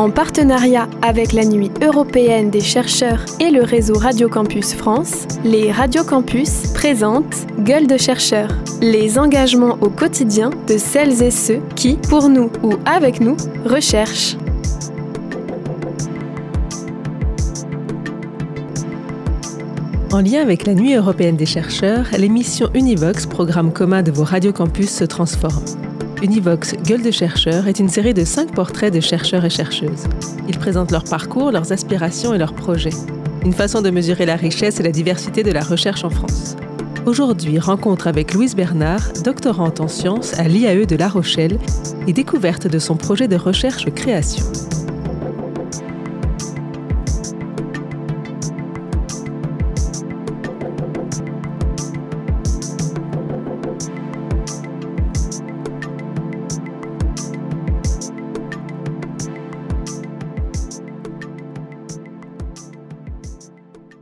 En 0.00 0.10
partenariat 0.10 0.88
avec 1.02 1.34
la 1.34 1.44
Nuit 1.44 1.70
européenne 1.82 2.48
des 2.48 2.62
chercheurs 2.62 3.22
et 3.38 3.50
le 3.50 3.62
réseau 3.62 3.98
Radio 3.98 4.30
Campus 4.30 4.72
France, 4.72 5.26
les 5.44 5.70
Radio 5.70 6.04
Campus 6.04 6.68
présentent 6.72 7.46
Gueule 7.58 7.86
de 7.86 7.98
chercheurs, 7.98 8.48
les 8.80 9.18
engagements 9.18 9.76
au 9.82 9.90
quotidien 9.90 10.48
de 10.66 10.78
celles 10.78 11.22
et 11.22 11.30
ceux 11.30 11.60
qui, 11.76 11.98
pour 12.08 12.30
nous 12.30 12.50
ou 12.62 12.76
avec 12.86 13.20
nous, 13.20 13.36
recherchent. 13.66 14.38
En 20.14 20.22
lien 20.22 20.40
avec 20.40 20.64
la 20.64 20.72
Nuit 20.72 20.94
européenne 20.94 21.36
des 21.36 21.44
chercheurs, 21.44 22.06
l'émission 22.16 22.70
Univox, 22.72 23.26
programme 23.26 23.70
commun 23.70 24.02
de 24.02 24.10
vos 24.10 24.24
radiocampus, 24.24 24.88
se 24.88 25.04
transforme. 25.04 25.89
Univox 26.22 26.74
Gueule 26.84 27.02
de 27.02 27.10
chercheurs 27.10 27.66
est 27.66 27.78
une 27.78 27.88
série 27.88 28.12
de 28.12 28.24
cinq 28.24 28.52
portraits 28.54 28.92
de 28.92 29.00
chercheurs 29.00 29.44
et 29.46 29.50
chercheuses. 29.50 30.04
Ils 30.48 30.58
présentent 30.58 30.90
leur 30.90 31.04
parcours, 31.04 31.50
leurs 31.50 31.72
aspirations 31.72 32.34
et 32.34 32.38
leurs 32.38 32.52
projets. 32.52 32.92
Une 33.42 33.54
façon 33.54 33.80
de 33.80 33.88
mesurer 33.88 34.26
la 34.26 34.36
richesse 34.36 34.80
et 34.80 34.82
la 34.82 34.92
diversité 34.92 35.42
de 35.42 35.50
la 35.50 35.62
recherche 35.62 36.04
en 36.04 36.10
France. 36.10 36.56
Aujourd'hui, 37.06 37.58
rencontre 37.58 38.06
avec 38.06 38.34
Louise 38.34 38.54
Bernard, 38.54 39.10
doctorante 39.24 39.80
en 39.80 39.88
sciences 39.88 40.38
à 40.38 40.42
l'IAE 40.42 40.84
de 40.84 40.96
La 40.96 41.08
Rochelle 41.08 41.58
et 42.06 42.12
découverte 42.12 42.66
de 42.66 42.78
son 42.78 42.96
projet 42.96 43.26
de 43.26 43.36
recherche-création. 43.36 44.44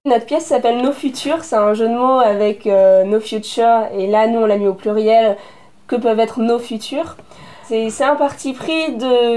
Notre 0.08 0.24
pièce 0.24 0.46
s'appelle 0.46 0.80
Nos 0.80 0.92
Futurs, 0.92 1.44
c'est 1.44 1.56
un 1.56 1.74
jeu 1.74 1.86
de 1.86 1.92
mots 1.92 2.18
avec 2.18 2.66
euh, 2.66 3.04
No 3.04 3.20
Future, 3.20 3.88
et 3.94 4.06
là 4.06 4.26
nous 4.26 4.40
on 4.40 4.46
l'a 4.46 4.56
mis 4.56 4.66
au 4.66 4.72
pluriel, 4.72 5.36
que 5.86 5.96
peuvent 5.96 6.18
être 6.18 6.40
nos 6.40 6.58
futurs? 6.58 7.16
C'est 7.66 8.04
un 8.04 8.16
parti 8.16 8.54
pris 8.54 8.94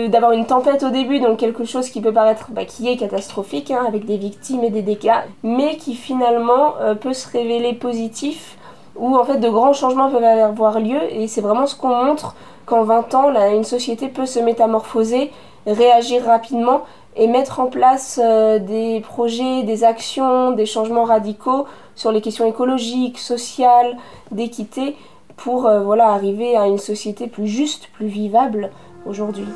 d'avoir 0.07 0.31
une 0.31 0.45
tempête 0.45 0.83
au 0.83 0.89
début, 0.89 1.19
donc 1.19 1.39
quelque 1.39 1.65
chose 1.65 1.89
qui 1.89 1.99
peut 1.99 2.13
paraître, 2.13 2.51
bah, 2.51 2.63
qui 2.63 2.87
est 2.87 2.95
catastrophique, 2.95 3.69
hein, 3.69 3.83
avec 3.85 4.05
des 4.05 4.15
victimes 4.15 4.63
et 4.63 4.69
des 4.69 4.81
dégâts, 4.81 5.19
mais 5.43 5.75
qui 5.75 5.93
finalement 5.93 6.75
euh, 6.79 6.95
peut 6.95 7.13
se 7.13 7.29
révéler 7.29 7.73
positif, 7.73 8.55
où 8.95 9.17
en 9.17 9.25
fait 9.25 9.39
de 9.39 9.49
grands 9.49 9.73
changements 9.73 10.09
peuvent 10.09 10.23
avoir 10.23 10.79
lieu, 10.79 11.01
et 11.09 11.27
c'est 11.27 11.41
vraiment 11.41 11.67
ce 11.67 11.75
qu'on 11.75 11.93
montre 12.05 12.33
qu'en 12.65 12.83
20 12.83 13.13
ans, 13.15 13.51
une 13.51 13.65
société 13.65 14.07
peut 14.07 14.25
se 14.25 14.39
métamorphoser, 14.39 15.31
réagir 15.67 16.23
rapidement, 16.23 16.83
et 17.15 17.27
mettre 17.27 17.59
en 17.59 17.67
place 17.67 18.19
euh, 18.23 18.59
des 18.59 19.01
projets, 19.01 19.63
des 19.63 19.83
actions, 19.83 20.51
des 20.51 20.65
changements 20.65 21.03
radicaux 21.03 21.65
sur 21.95 22.11
les 22.11 22.21
questions 22.21 22.45
écologiques, 22.45 23.19
sociales, 23.19 23.97
d'équité, 24.31 24.95
pour 25.35 25.65
euh, 25.65 25.81
voilà, 25.81 26.09
arriver 26.09 26.55
à 26.55 26.67
une 26.67 26.77
société 26.77 27.27
plus 27.27 27.47
juste, 27.47 27.89
plus 27.93 28.07
vivable 28.07 28.71
aujourd'hui. 29.05 29.47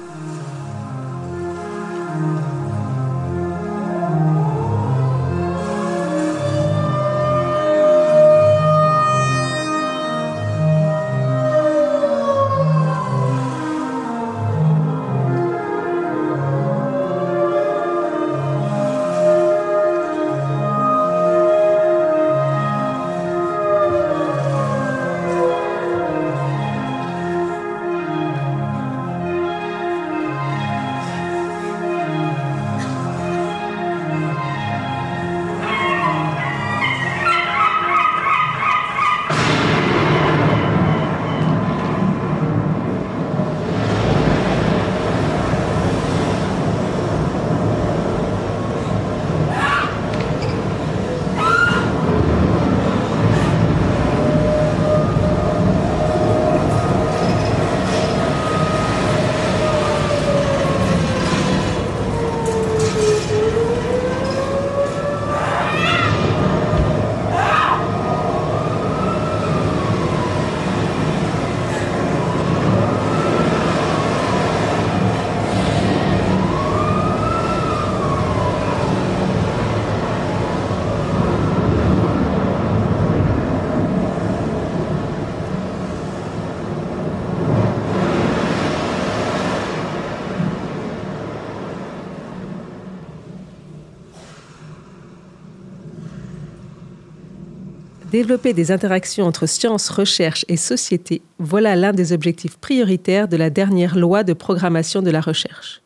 Développer 98.16 98.54
des 98.54 98.72
interactions 98.72 99.26
entre 99.26 99.46
sciences, 99.46 99.90
recherche 99.90 100.46
et 100.48 100.56
société, 100.56 101.22
voilà 101.38 101.76
l'un 101.76 101.92
des 101.92 102.14
objectifs 102.14 102.56
prioritaires 102.56 103.28
de 103.28 103.36
la 103.36 103.50
dernière 103.50 103.98
loi 103.98 104.24
de 104.24 104.32
programmation 104.32 105.02
de 105.02 105.12
la 105.12 105.20
recherche. 105.20 105.82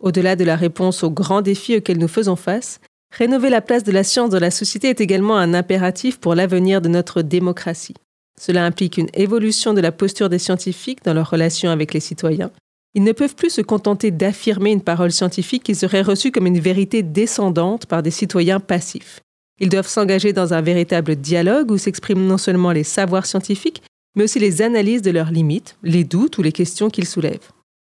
Au-delà 0.00 0.34
de 0.34 0.42
la 0.42 0.56
réponse 0.56 1.04
aux 1.04 1.12
grands 1.12 1.42
défis 1.42 1.76
auxquels 1.76 2.00
nous 2.00 2.08
faisons 2.08 2.34
face, 2.34 2.80
rénover 3.16 3.50
la 3.50 3.60
place 3.60 3.84
de 3.84 3.92
la 3.92 4.02
science 4.02 4.30
dans 4.30 4.40
la 4.40 4.50
société 4.50 4.88
est 4.88 5.00
également 5.00 5.36
un 5.36 5.54
impératif 5.54 6.18
pour 6.18 6.34
l'avenir 6.34 6.80
de 6.80 6.88
notre 6.88 7.22
démocratie. 7.22 7.94
Cela 8.36 8.64
implique 8.64 8.98
une 8.98 9.10
évolution 9.14 9.72
de 9.72 9.80
la 9.80 9.92
posture 9.92 10.28
des 10.28 10.40
scientifiques 10.40 11.04
dans 11.04 11.14
leur 11.14 11.30
relation 11.30 11.70
avec 11.70 11.94
les 11.94 12.00
citoyens. 12.00 12.50
Ils 12.94 13.04
ne 13.04 13.12
peuvent 13.12 13.36
plus 13.36 13.50
se 13.50 13.60
contenter 13.60 14.10
d'affirmer 14.10 14.72
une 14.72 14.82
parole 14.82 15.12
scientifique 15.12 15.62
qui 15.62 15.76
serait 15.76 16.02
reçue 16.02 16.32
comme 16.32 16.48
une 16.48 16.58
vérité 16.58 17.04
descendante 17.04 17.86
par 17.86 18.02
des 18.02 18.10
citoyens 18.10 18.58
passifs. 18.58 19.20
Ils 19.60 19.68
doivent 19.68 19.86
s'engager 19.86 20.32
dans 20.32 20.54
un 20.54 20.62
véritable 20.62 21.16
dialogue 21.16 21.70
où 21.70 21.76
s'expriment 21.76 22.26
non 22.26 22.38
seulement 22.38 22.72
les 22.72 22.84
savoirs 22.84 23.26
scientifiques, 23.26 23.82
mais 24.16 24.24
aussi 24.24 24.38
les 24.38 24.62
analyses 24.62 25.02
de 25.02 25.10
leurs 25.10 25.30
limites, 25.30 25.76
les 25.82 26.02
doutes 26.02 26.38
ou 26.38 26.42
les 26.42 26.52
questions 26.52 26.88
qu'ils 26.88 27.06
soulèvent. 27.06 27.50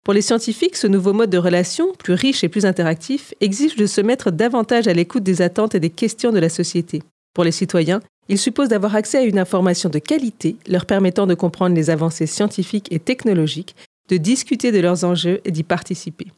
Pour 0.02 0.14
les 0.14 0.22
scientifiques, 0.22 0.76
ce 0.76 0.86
nouveau 0.86 1.12
mode 1.12 1.28
de 1.28 1.36
relation, 1.36 1.92
plus 1.92 2.14
riche 2.14 2.42
et 2.42 2.48
plus 2.48 2.64
interactif, 2.64 3.34
exige 3.42 3.76
de 3.76 3.84
se 3.84 4.00
mettre 4.00 4.30
davantage 4.30 4.88
à 4.88 4.94
l'écoute 4.94 5.22
des 5.22 5.42
attentes 5.42 5.74
et 5.74 5.80
des 5.80 5.90
questions 5.90 6.32
de 6.32 6.38
la 6.38 6.48
société. 6.48 7.02
Pour 7.34 7.44
les 7.44 7.52
citoyens, 7.52 8.00
il 8.28 8.38
suppose 8.38 8.68
d'avoir 8.68 8.94
accès 8.96 9.18
à 9.18 9.22
une 9.22 9.38
information 9.38 9.90
de 9.90 9.98
qualité 9.98 10.56
leur 10.66 10.86
permettant 10.86 11.26
de 11.26 11.34
comprendre 11.34 11.76
les 11.76 11.90
avancées 11.90 12.26
scientifiques 12.26 12.88
et 12.90 12.98
technologiques, 12.98 13.76
de 14.08 14.16
discuter 14.16 14.72
de 14.72 14.80
leurs 14.80 15.04
enjeux 15.04 15.40
et 15.44 15.50
d'y 15.50 15.62
participer. 15.62 16.28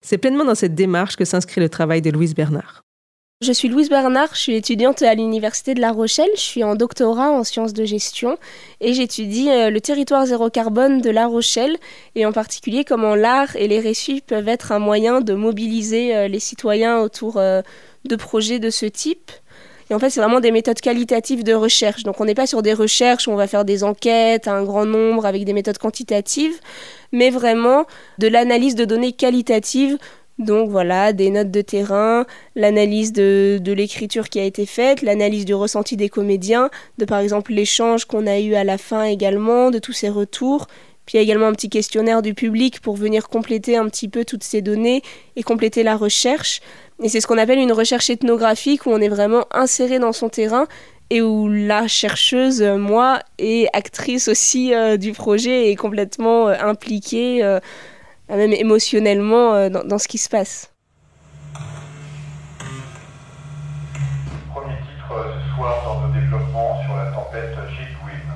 C'est 0.00 0.18
pleinement 0.18 0.44
dans 0.44 0.54
cette 0.54 0.76
démarche 0.76 1.16
que 1.16 1.24
s'inscrit 1.24 1.60
le 1.60 1.68
travail 1.68 2.00
de 2.00 2.10
Louise 2.10 2.34
Bernard. 2.34 2.82
Je 3.40 3.52
suis 3.52 3.68
Louise 3.68 3.88
Bernard, 3.88 4.34
je 4.34 4.40
suis 4.40 4.56
étudiante 4.56 5.00
à 5.00 5.14
l'Université 5.14 5.72
de 5.72 5.80
La 5.80 5.92
Rochelle, 5.92 6.28
je 6.34 6.40
suis 6.40 6.64
en 6.64 6.74
doctorat 6.74 7.30
en 7.30 7.44
sciences 7.44 7.72
de 7.72 7.84
gestion 7.84 8.36
et 8.80 8.94
j'étudie 8.94 9.48
euh, 9.48 9.70
le 9.70 9.80
territoire 9.80 10.26
zéro 10.26 10.50
carbone 10.50 11.00
de 11.00 11.08
La 11.08 11.28
Rochelle 11.28 11.76
et 12.16 12.26
en 12.26 12.32
particulier 12.32 12.84
comment 12.84 13.14
l'art 13.14 13.54
et 13.54 13.68
les 13.68 13.78
récits 13.78 14.22
peuvent 14.26 14.48
être 14.48 14.72
un 14.72 14.80
moyen 14.80 15.20
de 15.20 15.34
mobiliser 15.34 16.16
euh, 16.16 16.26
les 16.26 16.40
citoyens 16.40 16.98
autour 16.98 17.36
euh, 17.36 17.62
de 18.06 18.16
projets 18.16 18.58
de 18.58 18.70
ce 18.70 18.86
type. 18.86 19.30
Et 19.90 19.94
en 19.94 20.00
fait, 20.00 20.10
c'est 20.10 20.20
vraiment 20.20 20.40
des 20.40 20.50
méthodes 20.50 20.80
qualitatives 20.80 21.44
de 21.44 21.54
recherche. 21.54 22.02
Donc, 22.02 22.20
on 22.20 22.26
n'est 22.26 22.34
pas 22.34 22.46
sur 22.46 22.60
des 22.60 22.74
recherches 22.74 23.26
où 23.26 23.30
on 23.30 23.36
va 23.36 23.46
faire 23.46 23.64
des 23.64 23.84
enquêtes 23.84 24.46
à 24.46 24.52
un 24.52 24.62
grand 24.62 24.84
nombre 24.84 25.24
avec 25.24 25.44
des 25.44 25.54
méthodes 25.54 25.78
quantitatives, 25.78 26.58
mais 27.12 27.30
vraiment 27.30 27.86
de 28.18 28.28
l'analyse 28.28 28.74
de 28.74 28.84
données 28.84 29.12
qualitatives 29.12 29.96
donc 30.38 30.70
voilà, 30.70 31.12
des 31.12 31.30
notes 31.30 31.50
de 31.50 31.62
terrain, 31.62 32.24
l'analyse 32.54 33.12
de, 33.12 33.60
l'écriture 33.66 34.28
qui 34.28 34.38
a 34.38 34.44
été 34.44 34.66
faite, 34.66 35.02
l'analyse 35.02 35.44
du 35.44 35.54
ressenti 35.54 35.96
des 35.96 36.08
comédiens, 36.08 36.70
de 36.98 37.04
par 37.04 37.18
exemple 37.18 37.52
l'échange 37.52 38.04
qu'on 38.04 38.26
a 38.26 38.38
eu 38.38 38.54
à 38.54 38.64
la 38.64 38.78
fin 38.78 39.04
également, 39.04 39.70
de 39.70 39.78
tous 39.78 39.92
ces 39.92 40.08
retours, 40.08 40.66
Puis 41.06 41.14
il 41.14 41.16
y 41.16 41.20
a 41.20 41.22
également 41.22 41.46
un 41.46 41.52
petit 41.52 41.70
questionnaire 41.70 42.22
du 42.22 42.34
public 42.34 42.80
pour 42.80 42.96
venir 42.96 43.28
compléter 43.28 43.76
un 43.76 43.88
petit 43.88 44.08
peu 44.08 44.24
toutes 44.24 44.44
ces 44.44 44.62
données 44.62 45.02
et 45.36 45.42
compléter 45.42 45.82
la 45.82 45.96
recherche. 45.96 46.60
Et 47.02 47.08
c'est 47.08 47.20
ce 47.20 47.26
qu'on 47.26 47.38
appelle 47.38 47.58
une 47.58 47.72
recherche 47.72 48.10
ethnographique 48.10 48.86
où 48.86 48.90
on 48.90 49.00
est 49.00 49.08
vraiment 49.08 49.46
inséré 49.52 49.98
dans 49.98 50.12
son 50.12 50.28
terrain 50.28 50.66
et 51.10 51.22
où 51.22 51.48
la 51.48 51.88
chercheuse, 51.88 52.62
moi, 52.62 53.20
et 53.38 53.66
actrice 53.72 54.28
aussi 54.28 54.74
euh, 54.74 54.96
du 54.96 55.12
projet, 55.12 55.70
est 55.70 55.76
complètement 55.76 56.48
euh, 56.48 56.54
impliquée, 56.60 57.42
euh, 57.42 57.60
même 58.36 58.52
émotionnellement, 58.52 59.68
dans, 59.70 59.84
dans, 59.84 59.98
ce 59.98 60.08
qui 60.08 60.18
se 60.18 60.28
passe. 60.28 60.70
Premier 64.52 64.76
titre 64.76 65.08
ce 65.08 65.54
soir 65.54 65.74
dans 65.84 66.06
nos 66.06 66.12
développements 66.12 66.82
sur 66.84 66.96
la 66.96 67.12
tempête 67.12 67.56
Gilles-Wim, 67.70 68.28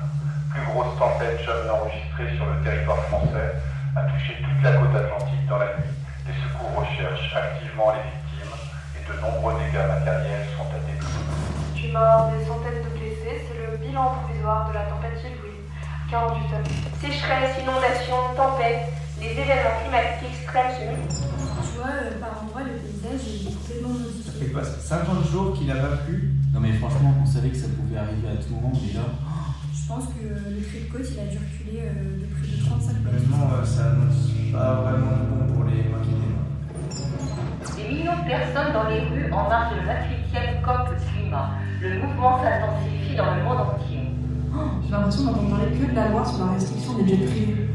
plus 0.51 0.65
grosse 0.71 0.97
tempête 0.97 1.39
jamais 1.45 1.69
enregistrée 1.69 2.35
sur 2.35 2.45
le 2.45 2.63
territoire 2.63 3.03
français, 3.05 3.55
a 3.95 4.01
touché 4.09 4.37
toute 4.41 4.63
la 4.63 4.71
côte 4.73 4.95
atlantique 4.95 5.45
dans 5.47 5.57
la 5.57 5.77
nuit. 5.77 5.93
Les 6.25 6.33
secours 6.33 6.81
recherchent 6.81 7.35
activement 7.35 7.93
les 7.93 8.03
victimes 8.09 8.55
et 8.97 9.01
de 9.05 9.21
nombreux 9.21 9.53
dégâts 9.59 9.87
matériels 9.87 10.47
sont 10.57 10.63
à 10.63 10.83
morts, 11.93 12.31
des 12.33 12.43
centaines 12.45 12.81
de 12.81 12.89
blessés, 12.97 13.45
c'est 13.45 13.71
le 13.71 13.77
bilan 13.77 14.17
provisoire 14.25 14.67
de 14.69 14.73
la 14.73 14.83
tempête 14.89 15.21
Gilles-Louis. 15.21 15.61
48 16.09 16.53
heures. 16.53 16.65
Sécheresse, 16.99 17.57
inondation, 17.61 18.17
tempête, 18.35 18.89
les 19.23 19.31
événements 19.39 19.79
climatiques 19.79 20.35
extrêmes 20.35 20.71
se 20.75 20.83
multiplient. 20.83 21.55
Tu 21.63 21.79
vois, 21.79 21.95
euh, 21.95 22.19
par 22.19 22.43
endroits, 22.43 22.67
le 22.67 22.75
paysage 22.75 23.23
est 23.23 23.55
complètement 23.55 23.95
modifié. 23.95 24.23
Ça 24.27 24.31
fait 24.35 24.51
quoi 24.51 24.63
50 24.63 25.31
jours 25.31 25.53
qu'il 25.55 25.67
n'a 25.67 25.79
pas 25.79 25.95
plu? 26.03 26.35
Non 26.53 26.59
mais 26.59 26.73
franchement, 26.73 27.15
on 27.23 27.25
savait 27.25 27.49
que 27.49 27.57
ça 27.57 27.67
pouvait 27.71 27.97
arriver 27.97 28.27
à 28.27 28.35
tout 28.35 28.51
moment, 28.53 28.75
mais 28.75 28.93
là... 28.93 29.07
Je 29.73 29.87
pense 29.87 30.05
que 30.15 30.23
le 30.23 30.61
trait 30.63 30.83
de 30.85 30.91
côte, 30.91 31.07
il 31.11 31.19
a 31.19 31.27
dû 31.27 31.37
reculer 31.39 31.79
euh, 31.87 32.19
de 32.19 32.25
plus 32.35 32.47
de 32.51 32.65
35 32.65 32.93
mètres. 33.03 33.23
Euh, 33.23 33.65
ça 33.65 33.91
annonce 33.91 34.31
pas 34.51 34.75
vraiment 34.83 35.17
bon 35.27 35.53
pour 35.53 35.63
les 35.65 35.87
maquiner. 35.87 36.31
Des 37.75 37.87
millions 37.89 38.15
de 38.23 38.27
personnes 38.27 38.71
dans 38.73 38.87
les 38.89 39.01
rues 39.01 39.31
en 39.31 39.49
marge 39.49 39.75
de 39.75 39.87
la 39.87 40.03
28e 40.03 40.61
COP 40.63 40.95
climat. 41.11 41.49
Le 41.81 41.99
mouvement 41.99 42.39
s'intensifie 42.43 43.15
dans 43.15 43.35
le 43.35 43.43
monde 43.43 43.59
entier. 43.59 43.99
Oh, 44.55 44.59
J'ai 44.85 44.91
l'impression 44.91 45.23
d'entendre 45.25 45.49
parler 45.49 45.71
que 45.73 45.91
de 45.91 45.95
la 45.95 46.09
loi 46.09 46.23
sur 46.25 46.45
la 46.45 46.51
restriction 46.53 46.93
des 46.99 47.07
jets 47.07 47.25
privés. 47.25 47.67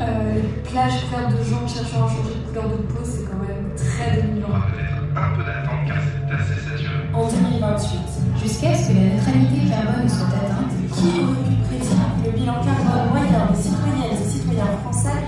Euh, 0.00 0.42
plages 0.70 1.06
couvertes 1.06 1.30
de 1.38 1.42
gens 1.44 1.66
cherchant 1.68 2.06
à 2.06 2.08
changer 2.08 2.34
de 2.34 2.42
couleur 2.48 2.66
de 2.66 2.82
peau, 2.90 3.02
c'est 3.04 3.22
quand 3.30 3.38
même 3.38 3.70
très 3.78 4.16
dénigrant. 4.18 4.50
On 4.50 4.58
va 4.58 4.66
peut-être 4.74 4.98
un 5.14 5.30
peu 5.36 5.42
d'attente 5.46 5.82
car 5.86 5.98
c'est 6.02 6.34
assez 6.34 6.58
saturé. 6.66 6.98
En 7.14 7.28
2028. 7.30 8.42
Jusqu'à 8.42 8.74
ce 8.74 8.90
que 8.90 8.94
la 8.98 9.14
neutralité 9.14 9.70
carbone 9.70 10.08
soit 10.08 10.34
atteinte, 10.34 10.74
qui 10.90 11.06
aurait 11.22 11.46
pu 11.46 11.54
prédire 11.62 12.10
le 12.26 12.30
bilan 12.34 12.58
carbone 12.58 13.06
moyen 13.14 13.46
des 13.54 13.60
citoyennes 13.62 14.18
et 14.18 14.26
citoyens 14.26 14.74
français 14.82 15.20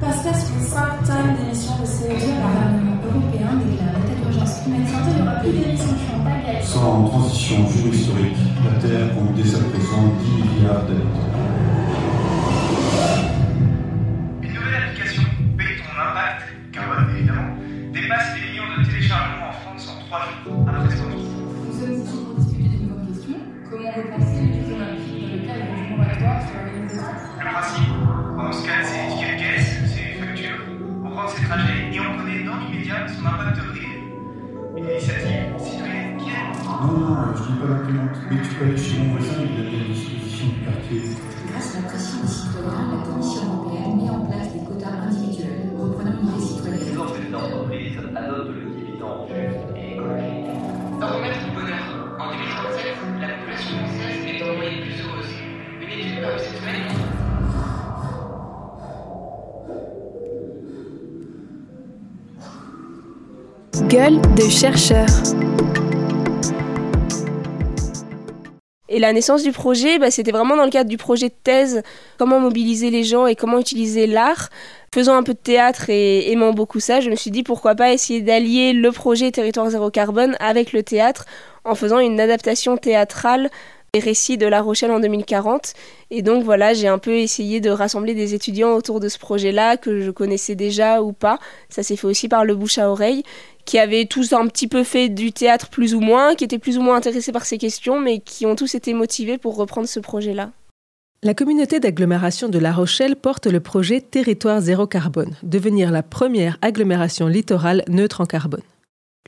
passerait 0.00 0.36
sur 0.36 0.60
5 0.60 1.04
tonnes 1.08 1.36
d'émissions 1.40 1.76
de 1.80 1.86
CO2 1.88 2.24
par 2.40 2.52
Parlement 2.52 2.96
européen 3.00 3.56
déclare 3.56 3.96
l'état 3.96 4.16
d'urgence 4.20 4.64
climatique 4.64 5.20
sans 6.62 7.04
transition 7.04 7.56
géohistorique, 7.68 8.36
la 8.64 8.80
Terre 8.80 9.14
compte 9.14 9.34
dès 9.34 9.54
à 9.54 9.58
présent 9.58 10.14
10 10.22 10.60
milliards 10.60 10.84
d'habitants. 10.86 11.09
Et 32.50 32.52
on 32.52 32.58
connaît 32.58 32.62
dans 32.62 32.70
l'immédiat 32.70 33.08
son 33.08 33.26
impact 33.26 33.58
réel. 33.72 34.00
Une 34.76 34.84
initiative 34.84 35.58
citoyenne 35.58 36.10
non, 36.80 36.98
non, 36.98 37.34
je 37.34 37.42
ne 37.42 37.46
dis 37.46 37.60
pas 37.60 37.68
l'imprimante. 37.68 38.16
Mais 38.30 38.36
tu 38.42 38.54
peux 38.54 38.64
aller 38.64 38.76
chez 38.76 38.98
mon 38.98 39.12
voisin, 39.12 39.34
il 39.42 39.60
a 39.60 39.70
mis 39.70 39.80
à 39.80 39.84
disposition 39.92 40.46
du 40.48 40.64
quartier. 40.64 41.02
Grâce 41.50 41.76
à 41.76 41.80
la 41.80 41.88
pression 41.88 42.20
des 42.22 42.28
citoyens, 42.28 42.88
la 42.96 43.04
Commission 43.04 43.42
européenne 43.52 43.96
met 43.96 44.10
en 44.10 44.24
place 44.24 44.52
des 44.54 44.64
quotas 44.64 44.96
individuels 45.04 45.70
reprenant 45.76 46.12
une 46.22 46.30
vie 46.30 46.46
citoyenne. 46.46 46.78
Des 46.80 46.96
entreprises 46.96 47.98
adopte 48.16 48.50
le 48.54 48.70
dividende 48.80 49.28
juste 49.28 49.69
Gueule 63.88 64.20
de 64.36 64.48
chercheur. 64.48 65.06
Et 68.88 68.98
la 68.98 69.12
naissance 69.12 69.42
du 69.42 69.52
projet, 69.52 69.98
bah, 69.98 70.10
c'était 70.10 70.32
vraiment 70.32 70.56
dans 70.56 70.64
le 70.64 70.70
cadre 70.70 70.90
du 70.90 70.96
projet 70.96 71.28
de 71.28 71.34
thèse, 71.42 71.82
comment 72.18 72.40
mobiliser 72.40 72.90
les 72.90 73.04
gens 73.04 73.26
et 73.26 73.36
comment 73.36 73.58
utiliser 73.58 74.06
l'art. 74.06 74.50
Faisant 74.92 75.16
un 75.16 75.22
peu 75.22 75.34
de 75.34 75.38
théâtre 75.38 75.88
et 75.88 76.30
aimant 76.32 76.52
beaucoup 76.52 76.80
ça, 76.80 77.00
je 77.00 77.10
me 77.10 77.14
suis 77.14 77.30
dit 77.30 77.42
pourquoi 77.42 77.74
pas 77.74 77.92
essayer 77.92 78.20
d'allier 78.20 78.72
le 78.72 78.90
projet 78.90 79.30
Territoire 79.30 79.70
Zéro 79.70 79.90
Carbone 79.90 80.36
avec 80.40 80.72
le 80.72 80.82
théâtre 80.82 81.24
en 81.64 81.74
faisant 81.74 82.00
une 82.00 82.20
adaptation 82.20 82.76
théâtrale 82.76 83.50
des 83.92 84.00
récits 84.00 84.38
de 84.38 84.46
La 84.46 84.62
Rochelle 84.62 84.92
en 84.92 85.00
2040. 85.00 85.74
Et 86.10 86.22
donc 86.22 86.44
voilà, 86.44 86.74
j'ai 86.74 86.88
un 86.88 86.98
peu 86.98 87.16
essayé 87.16 87.60
de 87.60 87.70
rassembler 87.70 88.14
des 88.14 88.34
étudiants 88.34 88.72
autour 88.74 89.00
de 89.00 89.08
ce 89.08 89.18
projet-là 89.18 89.76
que 89.76 90.00
je 90.00 90.10
connaissais 90.10 90.54
déjà 90.54 91.02
ou 91.02 91.12
pas. 91.12 91.38
Ça 91.68 91.82
s'est 91.82 91.96
fait 91.96 92.06
aussi 92.06 92.28
par 92.28 92.44
le 92.44 92.54
bouche 92.54 92.78
à 92.78 92.90
oreille 92.90 93.22
qui 93.70 93.78
avaient 93.78 94.06
tous 94.06 94.32
un 94.32 94.48
petit 94.48 94.66
peu 94.66 94.82
fait 94.82 95.08
du 95.08 95.30
théâtre 95.30 95.68
plus 95.68 95.94
ou 95.94 96.00
moins, 96.00 96.34
qui 96.34 96.42
étaient 96.42 96.58
plus 96.58 96.76
ou 96.76 96.82
moins 96.82 96.96
intéressés 96.96 97.30
par 97.30 97.46
ces 97.46 97.56
questions, 97.56 98.00
mais 98.00 98.18
qui 98.18 98.44
ont 98.44 98.56
tous 98.56 98.74
été 98.74 98.94
motivés 98.94 99.38
pour 99.38 99.54
reprendre 99.54 99.86
ce 99.86 100.00
projet-là. 100.00 100.50
La 101.22 101.34
communauté 101.34 101.78
d'agglomération 101.78 102.48
de 102.48 102.58
La 102.58 102.72
Rochelle 102.72 103.14
porte 103.14 103.46
le 103.46 103.60
projet 103.60 104.00
Territoire 104.00 104.60
zéro 104.60 104.88
carbone, 104.88 105.36
devenir 105.44 105.92
la 105.92 106.02
première 106.02 106.58
agglomération 106.62 107.28
littorale 107.28 107.84
neutre 107.86 108.20
en 108.20 108.26
carbone. 108.26 108.64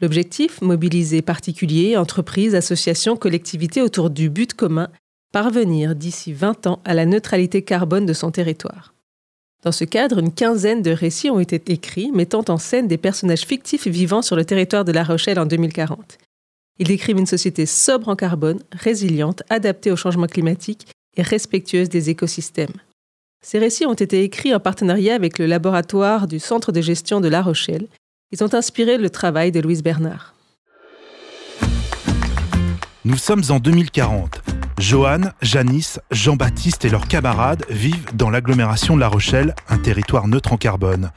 L'objectif, 0.00 0.60
mobiliser 0.60 1.22
particuliers, 1.22 1.96
entreprises, 1.96 2.56
associations, 2.56 3.16
collectivités 3.16 3.80
autour 3.80 4.10
du 4.10 4.28
but 4.28 4.54
commun, 4.54 4.88
parvenir 5.32 5.94
d'ici 5.94 6.32
20 6.32 6.66
ans 6.66 6.80
à 6.84 6.94
la 6.94 7.06
neutralité 7.06 7.62
carbone 7.62 8.06
de 8.06 8.12
son 8.12 8.32
territoire. 8.32 8.92
Dans 9.62 9.72
ce 9.72 9.84
cadre, 9.84 10.18
une 10.18 10.32
quinzaine 10.32 10.82
de 10.82 10.90
récits 10.90 11.30
ont 11.30 11.38
été 11.38 11.62
écrits 11.72 12.10
mettant 12.10 12.44
en 12.48 12.58
scène 12.58 12.88
des 12.88 12.98
personnages 12.98 13.46
fictifs 13.46 13.86
vivant 13.86 14.20
sur 14.20 14.34
le 14.34 14.44
territoire 14.44 14.84
de 14.84 14.90
La 14.90 15.04
Rochelle 15.04 15.38
en 15.38 15.46
2040. 15.46 16.18
Ils 16.80 16.88
décrivent 16.88 17.18
une 17.18 17.26
société 17.26 17.64
sobre 17.64 18.08
en 18.08 18.16
carbone, 18.16 18.60
résiliente, 18.72 19.44
adaptée 19.50 19.92
au 19.92 19.96
changement 19.96 20.26
climatique 20.26 20.88
et 21.16 21.22
respectueuse 21.22 21.88
des 21.88 22.10
écosystèmes. 22.10 22.74
Ces 23.44 23.60
récits 23.60 23.86
ont 23.86 23.94
été 23.94 24.24
écrits 24.24 24.54
en 24.54 24.60
partenariat 24.60 25.14
avec 25.14 25.38
le 25.38 25.46
laboratoire 25.46 26.26
du 26.26 26.40
Centre 26.40 26.72
de 26.72 26.80
gestion 26.80 27.20
de 27.20 27.28
La 27.28 27.42
Rochelle. 27.42 27.86
Ils 28.32 28.42
ont 28.42 28.54
inspiré 28.54 28.98
le 28.98 29.10
travail 29.10 29.52
de 29.52 29.60
Louise 29.60 29.82
Bernard. 29.82 30.34
Nous 33.04 33.16
sommes 33.16 33.42
en 33.48 33.58
2040. 33.58 34.61
Johan, 34.78 35.30
Janice, 35.42 36.00
Jean-Baptiste 36.10 36.84
et 36.84 36.88
leurs 36.88 37.06
camarades 37.06 37.64
vivent 37.70 38.06
dans 38.14 38.30
l'agglomération 38.30 38.96
de 38.96 39.00
La 39.00 39.08
Rochelle, 39.08 39.54
un 39.68 39.78
territoire 39.78 40.28
neutre 40.28 40.52
en 40.52 40.56
carbone. 40.56 41.10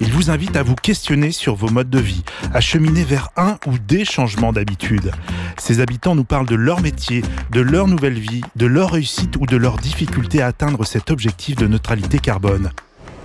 Ils 0.00 0.12
vous 0.12 0.30
invitent 0.30 0.56
à 0.56 0.62
vous 0.62 0.74
questionner 0.74 1.32
sur 1.32 1.54
vos 1.54 1.68
modes 1.68 1.90
de 1.90 1.98
vie, 1.98 2.22
à 2.54 2.60
cheminer 2.60 3.04
vers 3.04 3.30
un 3.36 3.58
ou 3.66 3.78
des 3.78 4.04
changements 4.04 4.52
d'habitude. 4.52 5.10
Ces 5.58 5.80
habitants 5.80 6.14
nous 6.14 6.24
parlent 6.24 6.46
de 6.46 6.54
leur 6.54 6.80
métier, 6.80 7.22
de 7.50 7.60
leur 7.60 7.88
nouvelle 7.88 8.18
vie, 8.18 8.42
de 8.56 8.66
leur 8.66 8.92
réussite 8.92 9.36
ou 9.36 9.46
de 9.46 9.56
leur 9.56 9.78
difficulté 9.78 10.40
à 10.40 10.46
atteindre 10.46 10.84
cet 10.84 11.10
objectif 11.10 11.56
de 11.56 11.66
neutralité 11.66 12.18
carbone. 12.18 12.70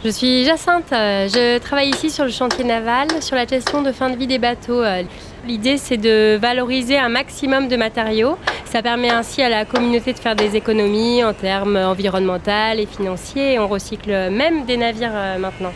Je 0.03 0.09
suis 0.09 0.43
Jacinthe, 0.43 0.89
je 0.91 1.59
travaille 1.59 1.89
ici 1.89 2.09
sur 2.09 2.25
le 2.25 2.29
chantier 2.29 2.65
naval, 2.65 3.07
sur 3.21 3.37
la 3.37 3.45
gestion 3.45 3.81
de 3.81 3.93
fin 3.93 4.09
de 4.09 4.17
vie 4.17 4.27
des 4.27 4.37
bateaux. 4.37 4.83
L'idée, 5.47 5.77
c'est 5.77 5.97
de 5.97 6.37
valoriser 6.37 6.97
un 6.97 7.07
maximum 7.07 7.69
de 7.69 7.77
matériaux. 7.77 8.37
Ça 8.65 8.81
permet 8.81 9.09
ainsi 9.09 9.41
à 9.41 9.49
la 9.49 9.65
communauté 9.65 10.13
de 10.13 10.17
faire 10.17 10.35
des 10.35 10.55
économies 10.55 11.23
en 11.23 11.33
termes 11.33 11.77
environnementaux 11.77 12.77
et 12.77 12.85
financiers. 12.85 13.59
On 13.59 13.67
recycle 13.67 14.09
même 14.29 14.65
des 14.65 14.77
navires 14.77 15.11
euh, 15.13 15.37
maintenant. 15.37 15.71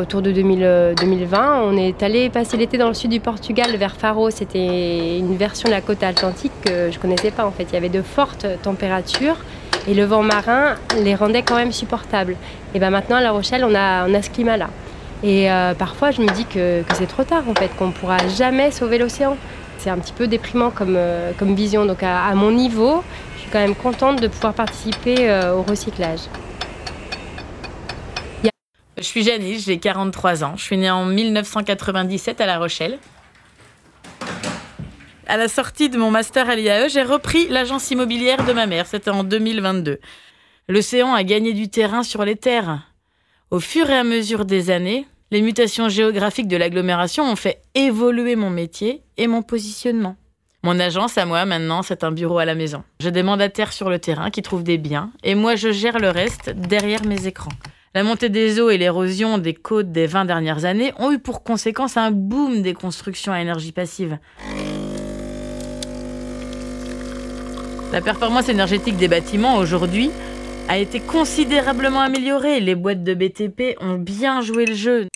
autour 0.00 0.22
de 0.22 0.30
2020, 0.30 0.62
euh, 0.70 1.60
on 1.64 1.76
est 1.76 2.02
allé 2.02 2.30
passer 2.30 2.56
l'été 2.56 2.78
dans 2.78 2.88
le 2.88 2.94
sud 2.94 3.10
du 3.10 3.20
Portugal, 3.20 3.74
vers 3.76 3.96
Faro. 3.96 4.30
C'était 4.30 5.18
une 5.18 5.36
version 5.36 5.68
de 5.68 5.74
la 5.74 5.80
côte 5.80 6.02
atlantique 6.02 6.52
que 6.64 6.90
je 6.90 6.96
ne 6.96 7.02
connaissais 7.02 7.30
pas 7.30 7.44
en 7.44 7.50
fait. 7.50 7.64
Il 7.64 7.74
y 7.74 7.76
avait 7.76 7.88
de 7.88 8.02
fortes 8.02 8.46
températures 8.62 9.38
et 9.88 9.94
le 9.94 10.04
vent 10.04 10.22
marin 10.22 10.74
les 11.02 11.14
rendait 11.14 11.42
quand 11.42 11.56
même 11.56 11.72
supportables. 11.72 12.36
Et 12.74 12.78
ben 12.78 12.90
maintenant 12.90 13.16
à 13.16 13.20
La 13.20 13.32
Rochelle, 13.32 13.64
on 13.64 13.74
a, 13.74 14.08
on 14.08 14.14
a 14.14 14.22
ce 14.22 14.30
climat-là. 14.30 14.68
Et 15.22 15.50
euh, 15.50 15.74
parfois, 15.74 16.10
je 16.10 16.20
me 16.20 16.28
dis 16.28 16.44
que, 16.44 16.82
c'est 16.94 17.06
trop 17.06 17.24
tard, 17.24 17.44
en 17.48 17.54
fait, 17.54 17.68
qu'on 17.76 17.88
ne 17.88 17.92
pourra 17.92 18.18
jamais 18.28 18.70
sauver 18.70 18.98
l'océan. 18.98 19.36
C'est 19.78 19.90
un 19.90 19.98
petit 19.98 20.12
peu 20.12 20.26
déprimant 20.26 20.70
comme, 20.70 20.96
euh, 20.96 21.32
comme 21.38 21.54
vision. 21.54 21.86
Donc, 21.86 22.02
à, 22.02 22.34
mon 22.34 22.50
niveau, 22.50 23.02
je 23.34 23.42
suis 23.42 23.50
quand 23.50 23.60
même 23.60 23.74
contente 23.74 24.20
de 24.20 24.28
pouvoir 24.28 24.52
participer 24.52 25.30
au 25.54 25.62
recyclage. 25.62 26.20
Je 28.98 29.02
suis 29.02 29.24
Janice, 29.24 29.66
j'ai 29.66 29.78
43 29.78 30.42
ans. 30.42 30.54
Je 30.56 30.62
suis 30.62 30.78
née 30.78 30.90
en 30.90 31.04
1997 31.04 32.40
à 32.40 32.46
La 32.46 32.58
Rochelle. 32.58 32.98
À 35.28 35.36
la 35.36 35.48
sortie 35.48 35.88
de 35.88 35.98
mon 35.98 36.12
master 36.12 36.48
à 36.48 36.54
l'IAE, 36.54 36.88
j'ai 36.88 37.02
repris 37.02 37.48
l'agence 37.48 37.90
immobilière 37.90 38.44
de 38.44 38.52
ma 38.52 38.66
mère. 38.66 38.86
C'était 38.86 39.10
en 39.10 39.24
2022. 39.24 39.98
L'océan 40.68 41.14
a 41.14 41.24
gagné 41.24 41.52
du 41.52 41.68
terrain 41.68 42.04
sur 42.04 42.24
les 42.24 42.36
terres. 42.36 42.92
Au 43.50 43.58
fur 43.58 43.90
et 43.90 43.96
à 43.96 44.04
mesure 44.04 44.44
des 44.44 44.70
années, 44.70 45.04
les 45.32 45.42
mutations 45.42 45.88
géographiques 45.88 46.46
de 46.46 46.56
l'agglomération 46.56 47.24
ont 47.24 47.34
fait 47.34 47.60
évoluer 47.74 48.36
mon 48.36 48.50
métier 48.50 49.02
et 49.16 49.26
mon 49.26 49.42
positionnement. 49.42 50.14
Mon 50.62 50.78
agence 50.78 51.18
à 51.18 51.26
moi, 51.26 51.44
maintenant, 51.44 51.82
c'est 51.82 52.04
un 52.04 52.12
bureau 52.12 52.38
à 52.38 52.44
la 52.44 52.54
maison. 52.54 52.84
J'ai 53.00 53.10
des 53.10 53.24
mandataires 53.24 53.72
sur 53.72 53.90
le 53.90 53.98
terrain 53.98 54.30
qui 54.30 54.42
trouvent 54.42 54.64
des 54.64 54.78
biens 54.78 55.10
et 55.24 55.34
moi, 55.34 55.56
je 55.56 55.72
gère 55.72 55.98
le 55.98 56.10
reste 56.10 56.50
derrière 56.50 57.04
mes 57.04 57.26
écrans. 57.26 57.52
La 57.96 58.04
montée 58.04 58.28
des 58.28 58.60
eaux 58.60 58.70
et 58.70 58.78
l'érosion 58.78 59.38
des 59.38 59.54
côtes 59.54 59.90
des 59.90 60.06
20 60.06 60.26
dernières 60.26 60.64
années 60.64 60.92
ont 60.98 61.10
eu 61.10 61.18
pour 61.18 61.42
conséquence 61.42 61.96
un 61.96 62.12
boom 62.12 62.62
des 62.62 62.74
constructions 62.74 63.32
à 63.32 63.40
énergie 63.40 63.72
passive. 63.72 64.18
La 67.96 68.02
performance 68.02 68.50
énergétique 68.50 68.98
des 68.98 69.08
bâtiments 69.08 69.56
aujourd'hui 69.56 70.10
a 70.68 70.76
été 70.76 71.00
considérablement 71.00 72.02
améliorée. 72.02 72.60
Les 72.60 72.74
boîtes 72.74 73.02
de 73.02 73.14
BTP 73.14 73.74
ont 73.80 73.94
bien 73.94 74.42
joué 74.42 74.66
le 74.66 74.74
jeu. 74.74 75.08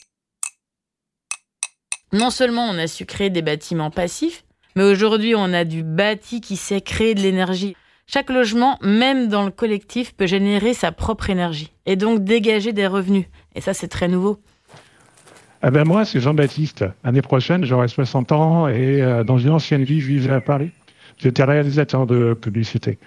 Non 2.14 2.30
seulement 2.30 2.66
on 2.70 2.78
a 2.78 2.86
su 2.86 3.04
créer 3.04 3.28
des 3.28 3.42
bâtiments 3.42 3.90
passifs, 3.90 4.46
mais 4.76 4.84
aujourd'hui 4.84 5.34
on 5.36 5.52
a 5.52 5.64
du 5.64 5.82
bâti 5.82 6.40
qui 6.40 6.56
sait 6.56 6.80
créer 6.80 7.14
de 7.14 7.20
l'énergie. 7.20 7.76
Chaque 8.06 8.30
logement, 8.30 8.78
même 8.80 9.28
dans 9.28 9.44
le 9.44 9.50
collectif, 9.50 10.14
peut 10.14 10.26
générer 10.26 10.72
sa 10.72 10.90
propre 10.90 11.28
énergie 11.28 11.72
et 11.84 11.96
donc 11.96 12.24
dégager 12.24 12.72
des 12.72 12.86
revenus. 12.86 13.26
Et 13.54 13.60
ça, 13.60 13.74
c'est 13.74 13.88
très 13.88 14.08
nouveau. 14.08 14.40
Ah 15.60 15.70
ben 15.70 15.84
moi, 15.84 16.06
c'est 16.06 16.20
Jean-Baptiste. 16.20 16.86
L'année 17.04 17.20
prochaine, 17.20 17.66
j'aurai 17.66 17.88
60 17.88 18.32
ans 18.32 18.68
et 18.68 19.02
euh, 19.02 19.22
dans 19.22 19.36
une 19.36 19.50
ancienne 19.50 19.84
vie, 19.84 20.00
je 20.00 20.06
vivais 20.06 20.32
à 20.32 20.40
Paris. 20.40 20.70
J'étais 21.22 21.44
réalisateur 21.44 22.06
de 22.06 22.34
publicité. 22.34 22.98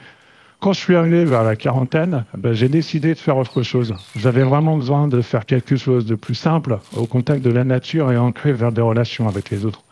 Quand 0.59 0.71
je 0.71 0.79
suis 0.79 0.95
arrivé 0.95 1.25
vers 1.25 1.43
la 1.43 1.55
quarantaine, 1.55 2.23
ben, 2.37 2.53
j'ai 2.53 2.69
décidé 2.69 3.13
de 3.13 3.19
faire 3.19 3.37
autre 3.37 3.63
chose. 3.63 3.93
J'avais 4.15 4.43
vraiment 4.43 4.77
besoin 4.77 5.07
de 5.09 5.21
faire 5.21 5.45
quelque 5.45 5.75
chose 5.75 6.05
de 6.05 6.15
plus 6.15 6.35
simple, 6.35 6.79
au 6.95 7.05
contact 7.05 7.41
de 7.41 7.51
la 7.51 7.65
nature 7.65 8.11
et 8.11 8.17
ancré 8.17 8.53
vers 8.53 8.71
des 8.71 8.81
relations 8.81 9.27
avec 9.27 9.49
les 9.49 9.65
autres. 9.65 9.83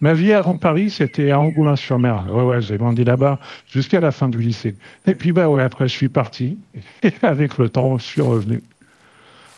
Ma 0.00 0.14
vie 0.14 0.32
avant 0.32 0.56
Paris, 0.56 0.90
c'était 0.90 1.30
à 1.30 1.40
Angoulins-sur-Mer. 1.40 2.26
Ouais, 2.32 2.60
j'ai 2.60 2.78
grandi 2.78 3.04
là-bas 3.04 3.38
jusqu'à 3.66 4.00
la 4.00 4.10
fin 4.10 4.28
du 4.28 4.38
lycée. 4.38 4.76
Et 5.06 5.14
puis, 5.14 5.32
bah 5.32 5.48
ouais, 5.48 5.62
après, 5.62 5.88
je 5.88 5.92
suis 5.92 6.08
parti. 6.08 6.58
Et 7.02 7.12
avec 7.22 7.58
le 7.58 7.68
temps, 7.68 7.98
je 7.98 8.04
suis 8.04 8.22
revenu. 8.22 8.62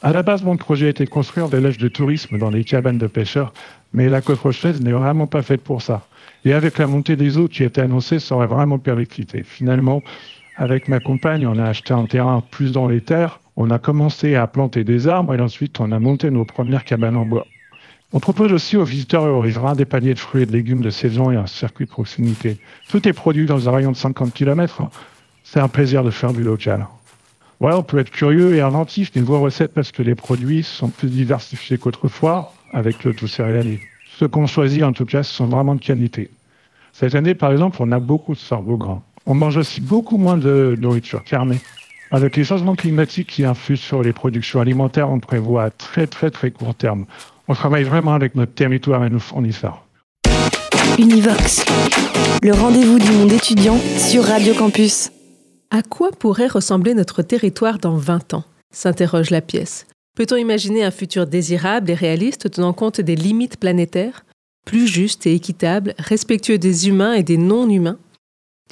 À 0.02 0.12
la 0.12 0.22
base, 0.22 0.42
mon 0.42 0.56
projet 0.56 0.88
était 0.88 1.04
de 1.04 1.10
construire 1.10 1.50
des 1.50 1.60
loges 1.60 1.76
de 1.76 1.88
tourisme 1.88 2.38
dans 2.38 2.50
des 2.50 2.64
cabanes 2.64 2.96
de 2.96 3.06
pêcheurs, 3.06 3.52
mais 3.92 4.08
la 4.08 4.22
côte 4.22 4.42
n'est 4.80 4.92
vraiment 4.92 5.26
pas 5.26 5.42
faite 5.42 5.60
pour 5.60 5.82
ça. 5.82 6.06
Et 6.46 6.54
avec 6.54 6.78
la 6.78 6.86
montée 6.86 7.16
des 7.16 7.36
eaux 7.36 7.48
qui 7.48 7.64
était 7.64 7.82
annoncée, 7.82 8.18
ça 8.18 8.34
aurait 8.34 8.46
vraiment 8.46 8.78
périclité. 8.78 9.42
Finalement, 9.42 10.02
avec 10.56 10.88
ma 10.88 11.00
compagne, 11.00 11.46
on 11.46 11.58
a 11.58 11.64
acheté 11.64 11.92
un 11.92 12.06
terrain 12.06 12.42
plus 12.50 12.72
dans 12.72 12.88
les 12.88 13.02
terres, 13.02 13.40
on 13.56 13.70
a 13.70 13.78
commencé 13.78 14.36
à 14.36 14.46
planter 14.46 14.84
des 14.84 15.06
arbres 15.06 15.34
et 15.34 15.40
ensuite 15.40 15.80
on 15.80 15.92
a 15.92 15.98
monté 15.98 16.30
nos 16.30 16.46
premières 16.46 16.84
cabanes 16.84 17.16
en 17.16 17.26
bois. 17.26 17.46
On 18.14 18.20
propose 18.20 18.54
aussi 18.54 18.78
aux 18.78 18.84
visiteurs 18.84 19.26
et 19.26 19.30
aux 19.30 19.40
riverains 19.40 19.74
des 19.74 19.84
paniers 19.84 20.14
de 20.14 20.18
fruits 20.18 20.44
et 20.44 20.46
de 20.46 20.52
légumes 20.52 20.80
de 20.80 20.90
saison 20.90 21.30
et 21.30 21.36
un 21.36 21.46
circuit 21.46 21.84
de 21.84 21.90
proximité. 21.90 22.56
Tout 22.88 23.06
est 23.06 23.12
produit 23.12 23.44
dans 23.44 23.68
un 23.68 23.72
rayon 23.72 23.92
de 23.92 23.96
50 23.96 24.32
km. 24.32 24.82
C'est 25.44 25.60
un 25.60 25.68
plaisir 25.68 26.02
de 26.04 26.10
faire 26.10 26.32
du 26.32 26.42
local. 26.42 26.86
Voilà, 27.60 27.76
on 27.76 27.82
peut 27.82 27.98
être 27.98 28.10
curieux 28.10 28.54
et 28.54 28.62
inventif 28.62 29.12
d'une 29.12 29.24
voie 29.24 29.38
recette 29.38 29.74
parce 29.74 29.92
que 29.92 30.02
les 30.02 30.14
produits 30.14 30.62
sont 30.62 30.88
plus 30.88 31.10
diversifiés 31.10 31.76
qu'autrefois 31.76 32.54
avec 32.72 33.04
le 33.04 33.12
tout 33.12 33.28
céréalier. 33.28 33.80
Ceux 34.18 34.28
qu'on 34.28 34.46
choisit, 34.46 34.82
en 34.82 34.94
tout 34.94 35.04
cas, 35.04 35.22
sont 35.22 35.46
vraiment 35.46 35.74
de 35.74 35.80
qualité. 35.80 36.30
Cette 36.94 37.14
année, 37.14 37.34
par 37.34 37.52
exemple, 37.52 37.76
on 37.80 37.92
a 37.92 38.00
beaucoup 38.00 38.32
de 38.32 38.38
sorgho 38.38 38.78
gras. 38.78 39.02
On 39.26 39.34
mange 39.34 39.58
aussi 39.58 39.82
beaucoup 39.82 40.16
moins 40.16 40.38
de 40.38 40.74
nourriture 40.80 41.22
carnée. 41.22 41.60
Avec 42.10 42.36
les 42.36 42.44
changements 42.44 42.74
climatiques 42.74 43.28
qui 43.28 43.44
influent 43.44 43.76
sur 43.76 44.02
les 44.02 44.14
productions 44.14 44.60
alimentaires, 44.60 45.10
on 45.10 45.20
prévoit 45.20 45.64
à 45.64 45.70
très 45.70 46.06
très 46.06 46.30
très 46.30 46.50
court 46.50 46.74
terme. 46.74 47.04
On 47.46 47.54
travaille 47.54 47.84
vraiment 47.84 48.14
avec 48.14 48.34
notre 48.36 48.52
territoire 48.52 49.04
et 49.04 49.10
nos 49.10 49.18
fournisseurs. 49.18 49.84
Univox, 50.98 51.64
le 52.42 52.52
rendez-vous 52.52 52.98
du 52.98 53.10
monde 53.12 53.32
étudiant 53.32 53.78
sur 53.96 54.24
Radio 54.24 54.54
Campus. 54.54 55.10
À 55.72 55.82
quoi 55.82 56.10
pourrait 56.10 56.48
ressembler 56.48 56.94
notre 56.94 57.22
territoire 57.22 57.78
dans 57.78 57.96
20 57.96 58.34
ans 58.34 58.44
s'interroge 58.72 59.30
la 59.30 59.40
pièce. 59.40 59.86
Peut-on 60.16 60.34
imaginer 60.34 60.82
un 60.82 60.90
futur 60.90 61.28
désirable 61.28 61.90
et 61.90 61.94
réaliste 61.94 62.50
tenant 62.50 62.72
compte 62.72 63.00
des 63.00 63.14
limites 63.14 63.56
planétaires, 63.56 64.24
plus 64.66 64.88
juste 64.88 65.28
et 65.28 65.34
équitable, 65.34 65.94
respectueux 65.98 66.58
des 66.58 66.88
humains 66.88 67.12
et 67.12 67.22
des 67.22 67.36
non-humains? 67.36 67.98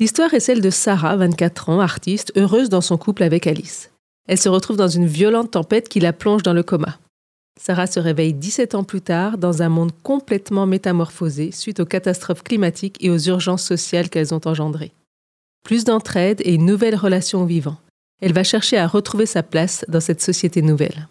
L'histoire 0.01 0.35
est 0.35 0.41
celle 0.41 0.61
de 0.61 0.71
Sarah, 0.71 1.17
24 1.17 1.69
ans, 1.69 1.81
artiste, 1.81 2.33
heureuse 2.35 2.69
dans 2.69 2.81
son 2.81 2.97
couple 2.97 3.23
avec 3.23 3.47
Alice. 3.47 3.93
Elle 4.27 4.39
se 4.39 4.49
retrouve 4.49 4.77
dans 4.77 4.89
une 4.89 5.07
violente 5.07 5.53
tempête 5.53 5.89
qui 5.89 6.01
la 6.01 6.13
plonge 6.13 6.43
dans 6.43 6.53
le 6.53 6.65
coma. 6.65 6.99
Sarah 7.61 7.87
se 7.87 8.01
réveille 8.01 8.35
17 8.35 8.75
ans 8.75 8.85
plus 8.85 9.03
tard 9.03 9.39
dans 9.39 9.63
un 9.63 9.69
monde 9.69 9.93
complètement 10.03 10.67
métamorphosé 10.67 11.53
suite 11.53 11.79
aux 11.79 11.87
catastrophes 11.87 12.43
climatiques 12.43 12.97
et 13.01 13.11
aux 13.11 13.19
urgences 13.19 13.65
sociales 13.65 14.11
qu'elles 14.11 14.35
ont 14.35 14.47
engendrées. 14.47 14.93
Plus 15.65 15.85
d'entraide 15.85 16.41
et 16.45 16.55
une 16.55 16.67
nouvelle 16.67 16.97
relation 16.97 17.43
au 17.43 17.47
vivant. 17.47 17.77
Elle 18.21 18.33
va 18.33 18.43
chercher 18.43 18.79
à 18.79 18.87
retrouver 18.87 19.27
sa 19.27 19.43
place 19.43 19.85
dans 19.89 20.01
cette 20.01 20.21
société 20.21 20.63
nouvelle. 20.63 21.09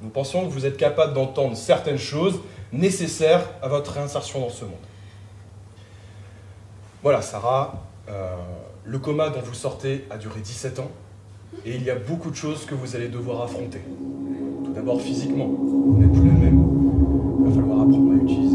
Nous 0.00 0.10
pensons 0.10 0.46
que 0.46 0.52
vous 0.52 0.64
êtes 0.64 0.76
capable 0.76 1.12
d'entendre 1.12 1.56
certaines 1.56 1.98
choses 1.98 2.40
nécessaires 2.72 3.44
à 3.62 3.68
votre 3.68 3.92
réinsertion 3.92 4.40
dans 4.40 4.50
ce 4.50 4.64
monde. 4.64 4.74
Voilà, 7.02 7.20
Sarah, 7.20 7.84
euh, 8.08 8.36
le 8.84 8.98
coma 8.98 9.30
dont 9.30 9.40
vous 9.40 9.54
sortez 9.54 10.04
a 10.10 10.16
duré 10.16 10.40
17 10.40 10.78
ans 10.78 10.90
et 11.64 11.74
il 11.74 11.82
y 11.82 11.90
a 11.90 11.96
beaucoup 11.96 12.30
de 12.30 12.36
choses 12.36 12.64
que 12.64 12.74
vous 12.74 12.96
allez 12.96 13.08
devoir 13.08 13.42
affronter. 13.42 13.80
Tout 14.64 14.72
d'abord 14.72 15.00
physiquement, 15.00 15.46
vous 15.46 15.98
n'êtes 15.98 16.12
plus 16.12 16.22
le 16.22 16.32
même. 16.32 16.64
Il 17.40 17.46
va 17.46 17.60
falloir 17.60 17.80
apprendre 17.82 18.12
à 18.12 18.24
utiliser 18.24 18.47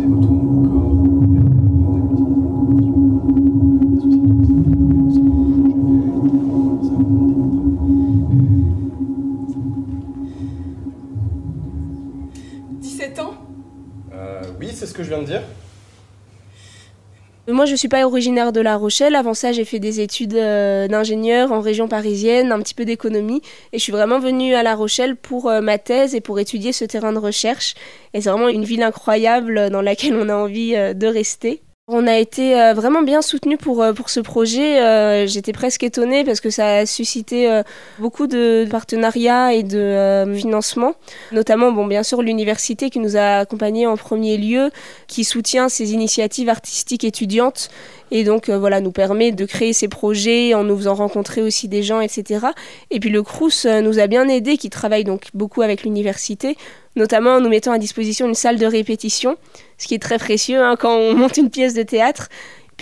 Moi, 17.64 17.68
je 17.68 17.76
ne 17.76 17.78
suis 17.78 17.88
pas 17.88 18.06
originaire 18.06 18.52
de 18.52 18.60
La 18.60 18.76
Rochelle. 18.76 19.16
Avant 19.16 19.34
ça, 19.34 19.54
j'ai 19.54 19.64
fait 19.64 19.80
des 19.80 20.02
études 20.02 20.34
euh, 20.34 20.90
d'ingénieur 20.90 21.54
en 21.54 21.62
région 21.62 21.88
parisienne, 21.88 22.52
un 22.52 22.60
petit 22.60 22.74
peu 22.74 22.84
d'économie. 22.84 23.42
Et 23.72 23.78
je 23.78 23.84
suis 23.84 23.94
vraiment 23.94 24.20
venue 24.20 24.54
à 24.54 24.64
La 24.64 24.76
Rochelle 24.76 25.16
pour 25.16 25.50
euh, 25.50 25.62
ma 25.62 25.78
thèse 25.78 26.14
et 26.14 26.20
pour 26.20 26.40
étudier 26.40 26.74
ce 26.74 26.84
terrain 26.84 27.14
de 27.14 27.20
recherche. 27.20 27.76
Et 28.14 28.20
c'est 28.20 28.30
vraiment 28.30 28.50
une 28.50 28.66
ville 28.66 28.84
incroyable 28.84 29.70
dans 29.70 29.82
laquelle 29.82 30.16
on 30.16 30.28
a 30.28 30.36
envie 30.36 30.76
euh, 30.76 30.94
de 30.94 31.08
rester. 31.08 31.62
On 31.90 32.08
a 32.08 32.16
été 32.16 32.58
euh, 32.58 32.74
vraiment 32.74 33.02
bien 33.02 33.22
soutenus 33.22 33.58
pour, 33.58 33.84
euh, 33.84 33.92
pour 33.92 34.10
ce 34.10 34.22
projet. 34.22 34.82
Euh, 34.82 35.28
j'étais 35.28 35.52
presque 35.52 35.84
étonnée 35.84 36.24
parce 36.24 36.40
que 36.40 36.50
ça 36.50 36.78
a 36.78 36.86
suscité 36.86 37.62
beaucoup 38.00 38.26
de 38.26 38.66
partenariats 38.72 39.54
et 39.54 39.64
de 39.64 40.26
financements, 40.34 40.96
notamment 41.34 41.74
bon, 41.74 41.86
bien 41.86 42.04
sûr 42.04 42.22
l'université 42.22 42.90
qui 42.90 43.00
nous 43.00 43.18
a 43.18 43.40
accompagnés 43.40 43.86
en 43.86 43.98
premier 43.98 44.38
lieu, 44.38 44.72
qui 45.08 45.26
soutient 45.26 45.68
ces 45.68 45.92
initiatives 45.92 46.48
artistiques 46.48 47.04
étudiantes 47.04 47.70
et 48.14 48.24
donc 48.24 48.50
voilà 48.50 48.80
nous 48.80 48.92
permet 48.92 49.32
de 49.32 49.44
créer 49.44 49.74
ces 49.74 49.88
projets 49.88 50.54
en 50.54 50.64
nous 50.64 50.78
faisant 50.78 50.94
rencontrer 50.94 51.42
aussi 51.42 51.68
des 51.68 51.82
gens, 51.82 52.00
etc. 52.00 52.46
Et 52.92 53.00
puis 53.00 53.10
le 53.10 53.24
Crous 53.24 53.66
nous 53.66 54.00
a 54.00 54.06
bien 54.06 54.30
aidés, 54.30 54.56
qui 54.56 54.70
travaille 54.70 55.04
donc 55.04 55.30
beaucoup 55.34 55.64
avec 55.64 55.82
l'université, 55.82 56.56
notamment 56.96 57.32
en 57.32 57.42
nous 57.42 57.50
mettant 57.50 57.72
à 57.72 57.80
disposition 57.80 58.28
une 58.28 58.36
salle 58.36 58.60
de 58.60 58.68
répétition, 58.68 59.36
ce 59.80 59.88
qui 59.88 59.96
est 59.96 60.02
très 60.02 60.20
précieux 60.20 60.62
hein, 60.62 60.76
quand 60.80 60.96
on 60.96 61.16
monte 61.16 61.38
une 61.38 61.50
pièce 61.50 61.74
de 61.74 61.82
théâtre. 61.82 62.30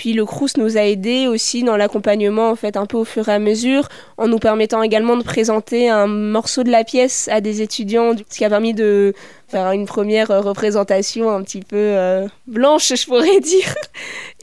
Puis 0.01 0.13
le 0.13 0.25
Crous 0.25 0.57
nous 0.57 0.79
a 0.79 0.81
aidés 0.81 1.27
aussi 1.27 1.61
dans 1.61 1.77
l'accompagnement 1.77 2.49
en 2.49 2.55
fait 2.55 2.75
un 2.75 2.87
peu 2.87 2.97
au 2.97 3.05
fur 3.05 3.29
et 3.29 3.33
à 3.33 3.37
mesure, 3.37 3.87
en 4.17 4.27
nous 4.27 4.39
permettant 4.39 4.81
également 4.81 5.15
de 5.15 5.21
présenter 5.21 5.91
un 5.91 6.07
morceau 6.07 6.63
de 6.63 6.71
la 6.71 6.83
pièce 6.83 7.27
à 7.27 7.39
des 7.39 7.61
étudiants, 7.61 8.15
ce 8.17 8.35
qui 8.35 8.43
a 8.43 8.49
permis 8.49 8.73
de 8.73 9.13
faire 9.47 9.71
une 9.73 9.85
première 9.85 10.29
représentation 10.29 11.29
un 11.29 11.43
petit 11.43 11.59
peu 11.59 11.77
euh, 11.77 12.27
blanche, 12.47 12.91
je 12.95 13.05
pourrais 13.05 13.39
dire. 13.41 13.75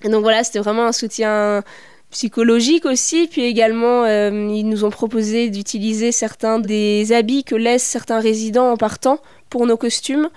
Donc 0.05 0.23
voilà, 0.23 0.45
c'était 0.45 0.61
vraiment 0.61 0.87
un 0.87 0.93
soutien 0.93 1.65
psychologique 2.13 2.87
aussi, 2.87 3.27
puis 3.27 3.43
également 3.43 4.05
euh, 4.05 4.31
ils 4.31 4.69
nous 4.69 4.85
ont 4.85 4.91
proposé 4.91 5.51
d'utiliser 5.51 6.13
certains 6.13 6.61
des 6.61 7.11
habits 7.11 7.43
que 7.43 7.57
laissent 7.57 7.83
certains 7.83 8.21
résidents 8.21 8.71
en 8.71 8.77
partant 8.77 9.19
pour 9.51 9.67
nos 9.67 9.77
costumes. 9.77 10.29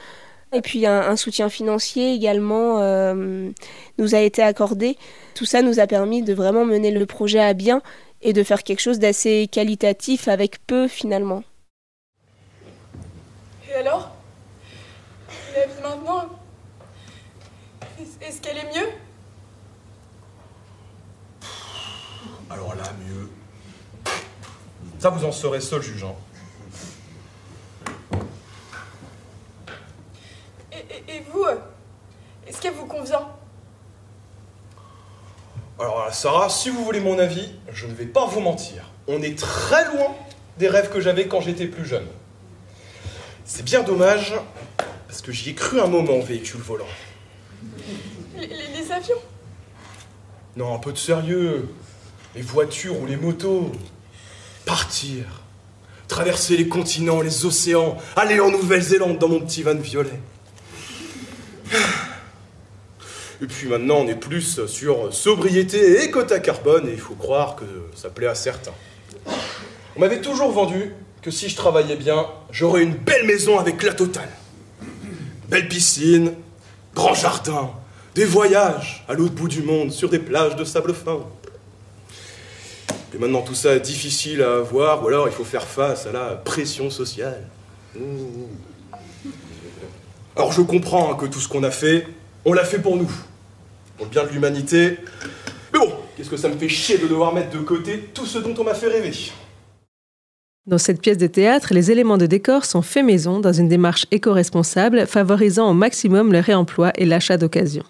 Et 0.53 0.61
puis 0.61 0.85
un, 0.85 1.15
soutien 1.15 1.49
financier 1.49 2.13
également 2.13 2.79
euh, 2.79 3.49
nous 3.97 4.15
a 4.15 4.19
été 4.19 4.41
accordé. 4.41 4.97
Tout 5.33 5.45
ça 5.45 5.61
nous 5.61 5.79
a 5.79 5.87
permis 5.87 6.23
de 6.23 6.33
vraiment 6.33 6.65
mener 6.65 6.91
le 6.91 7.05
projet 7.05 7.39
à 7.39 7.53
bien 7.53 7.81
et 8.21 8.33
de 8.33 8.43
faire 8.43 8.63
quelque 8.63 8.81
chose 8.81 8.99
d'assez 8.99 9.47
qualitatif 9.49 10.27
avec 10.27 10.65
peu 10.67 10.87
finalement. 10.89 11.43
Et 13.69 13.75
alors? 13.75 14.11
La 15.55 15.65
vie 15.65 15.81
maintenant 15.81 16.29
Est-ce 18.21 18.41
qu'elle 18.41 18.57
est 18.57 18.75
mieux? 18.75 18.89
Alors 22.49 22.75
là, 22.75 22.83
mieux. 23.07 23.29
Ça, 24.99 25.09
vous 25.09 25.23
en 25.23 25.31
serez 25.31 25.61
seul 25.61 25.81
jugeant. 25.81 26.17
Et, 30.91 31.15
et 31.15 31.23
vous 31.31 31.45
Est-ce 32.47 32.61
qu'elle 32.61 32.73
vous 32.73 32.85
convient? 32.85 33.27
Alors 35.79 36.13
Sarah, 36.13 36.49
si 36.49 36.69
vous 36.69 36.83
voulez 36.83 36.99
mon 36.99 37.17
avis, 37.17 37.49
je 37.71 37.87
ne 37.87 37.93
vais 37.93 38.05
pas 38.05 38.25
vous 38.25 38.41
mentir. 38.41 38.91
On 39.07 39.21
est 39.21 39.37
très 39.37 39.85
loin 39.85 40.15
des 40.57 40.67
rêves 40.67 40.89
que 40.89 41.01
j'avais 41.01 41.27
quand 41.27 41.41
j'étais 41.41 41.65
plus 41.65 41.85
jeune. 41.85 42.05
C'est 43.45 43.63
bien 43.63 43.81
dommage, 43.81 44.35
parce 45.07 45.21
que 45.21 45.31
j'y 45.31 45.49
ai 45.49 45.53
cru 45.55 45.79
un 45.79 45.87
moment 45.87 46.13
au 46.13 46.21
véhicule 46.21 46.61
volant. 46.61 46.85
Les, 48.35 48.47
les 48.47 48.91
avions? 48.91 49.17
Non, 50.55 50.75
un 50.75 50.79
peu 50.79 50.91
de 50.91 50.97
sérieux. 50.97 51.69
Les 52.35 52.41
voitures 52.41 52.99
ou 53.01 53.05
les 53.05 53.17
motos. 53.17 53.71
Partir. 54.65 55.25
Traverser 56.07 56.57
les 56.57 56.67
continents, 56.67 57.21
les 57.21 57.45
océans. 57.45 57.97
Aller 58.15 58.39
en 58.39 58.51
Nouvelle-Zélande 58.51 59.17
dans 59.17 59.29
mon 59.29 59.39
petit 59.39 59.63
van 59.63 59.75
violet. 59.75 60.19
Et 63.41 63.47
puis 63.47 63.67
maintenant, 63.67 63.95
on 63.97 64.07
est 64.07 64.15
plus 64.15 64.67
sur 64.67 65.13
sobriété 65.13 66.03
et 66.03 66.11
quota 66.11 66.39
carbone, 66.39 66.87
et 66.87 66.91
il 66.91 66.99
faut 66.99 67.15
croire 67.15 67.55
que 67.55 67.65
ça 67.95 68.09
plaît 68.09 68.27
à 68.27 68.35
certains. 68.35 68.73
On 69.95 69.99
m'avait 69.99 70.21
toujours 70.21 70.51
vendu 70.51 70.93
que 71.21 71.31
si 71.31 71.49
je 71.49 71.55
travaillais 71.55 71.95
bien, 71.95 72.27
j'aurais 72.51 72.83
une 72.83 72.93
belle 72.93 73.25
maison 73.25 73.59
avec 73.59 73.81
la 73.83 73.93
totale. 73.93 74.29
Belle 75.49 75.67
piscine, 75.67 76.33
grand 76.95 77.13
jardin, 77.13 77.71
des 78.15 78.25
voyages 78.25 79.03
à 79.07 79.13
l'autre 79.13 79.33
bout 79.33 79.47
du 79.47 79.63
monde 79.63 79.91
sur 79.91 80.09
des 80.09 80.19
plages 80.19 80.55
de 80.55 80.63
sable 80.63 80.93
fin. 80.93 81.19
Et 83.13 83.17
maintenant 83.17 83.41
tout 83.41 83.55
ça 83.55 83.75
est 83.75 83.81
difficile 83.81 84.41
à 84.41 84.57
avoir, 84.57 85.03
ou 85.03 85.07
alors 85.07 85.27
il 85.27 85.33
faut 85.33 85.43
faire 85.43 85.65
face 85.65 86.05
à 86.05 86.11
la 86.11 86.35
pression 86.35 86.89
sociale. 86.89 87.47
Alors 90.35 90.51
je 90.51 90.61
comprends 90.61 91.11
hein, 91.11 91.15
que 91.15 91.25
tout 91.25 91.39
ce 91.39 91.47
qu'on 91.47 91.63
a 91.63 91.71
fait, 91.71 92.07
on 92.45 92.53
l'a 92.53 92.63
fait 92.63 92.79
pour 92.79 92.95
nous, 92.95 93.11
pour 93.97 94.05
le 94.05 94.11
bien 94.11 94.23
de 94.23 94.29
l'humanité. 94.29 94.97
Mais 95.73 95.79
bon, 95.79 95.91
qu'est-ce 96.15 96.29
que 96.29 96.37
ça 96.37 96.47
me 96.47 96.57
fait 96.57 96.69
chier 96.69 96.97
de 96.97 97.07
devoir 97.07 97.33
mettre 97.33 97.49
de 97.51 97.59
côté 97.59 98.09
tout 98.13 98.25
ce 98.25 98.39
dont 98.39 98.53
on 98.57 98.63
m'a 98.63 98.73
fait 98.73 98.87
rêver? 98.87 99.11
Dans 100.67 100.77
cette 100.77 101.01
pièce 101.01 101.17
de 101.17 101.27
théâtre, 101.27 101.73
les 101.73 101.91
éléments 101.91 102.17
de 102.17 102.27
décor 102.27 102.65
sont 102.65 102.81
faits 102.81 103.03
maison 103.03 103.39
dans 103.39 103.51
une 103.51 103.67
démarche 103.67 104.05
éco-responsable, 104.11 105.07
favorisant 105.07 105.69
au 105.69 105.73
maximum 105.73 106.31
le 106.31 106.39
réemploi 106.39 106.91
et 106.95 107.05
l'achat 107.05 107.37
d'occasion. 107.37 107.83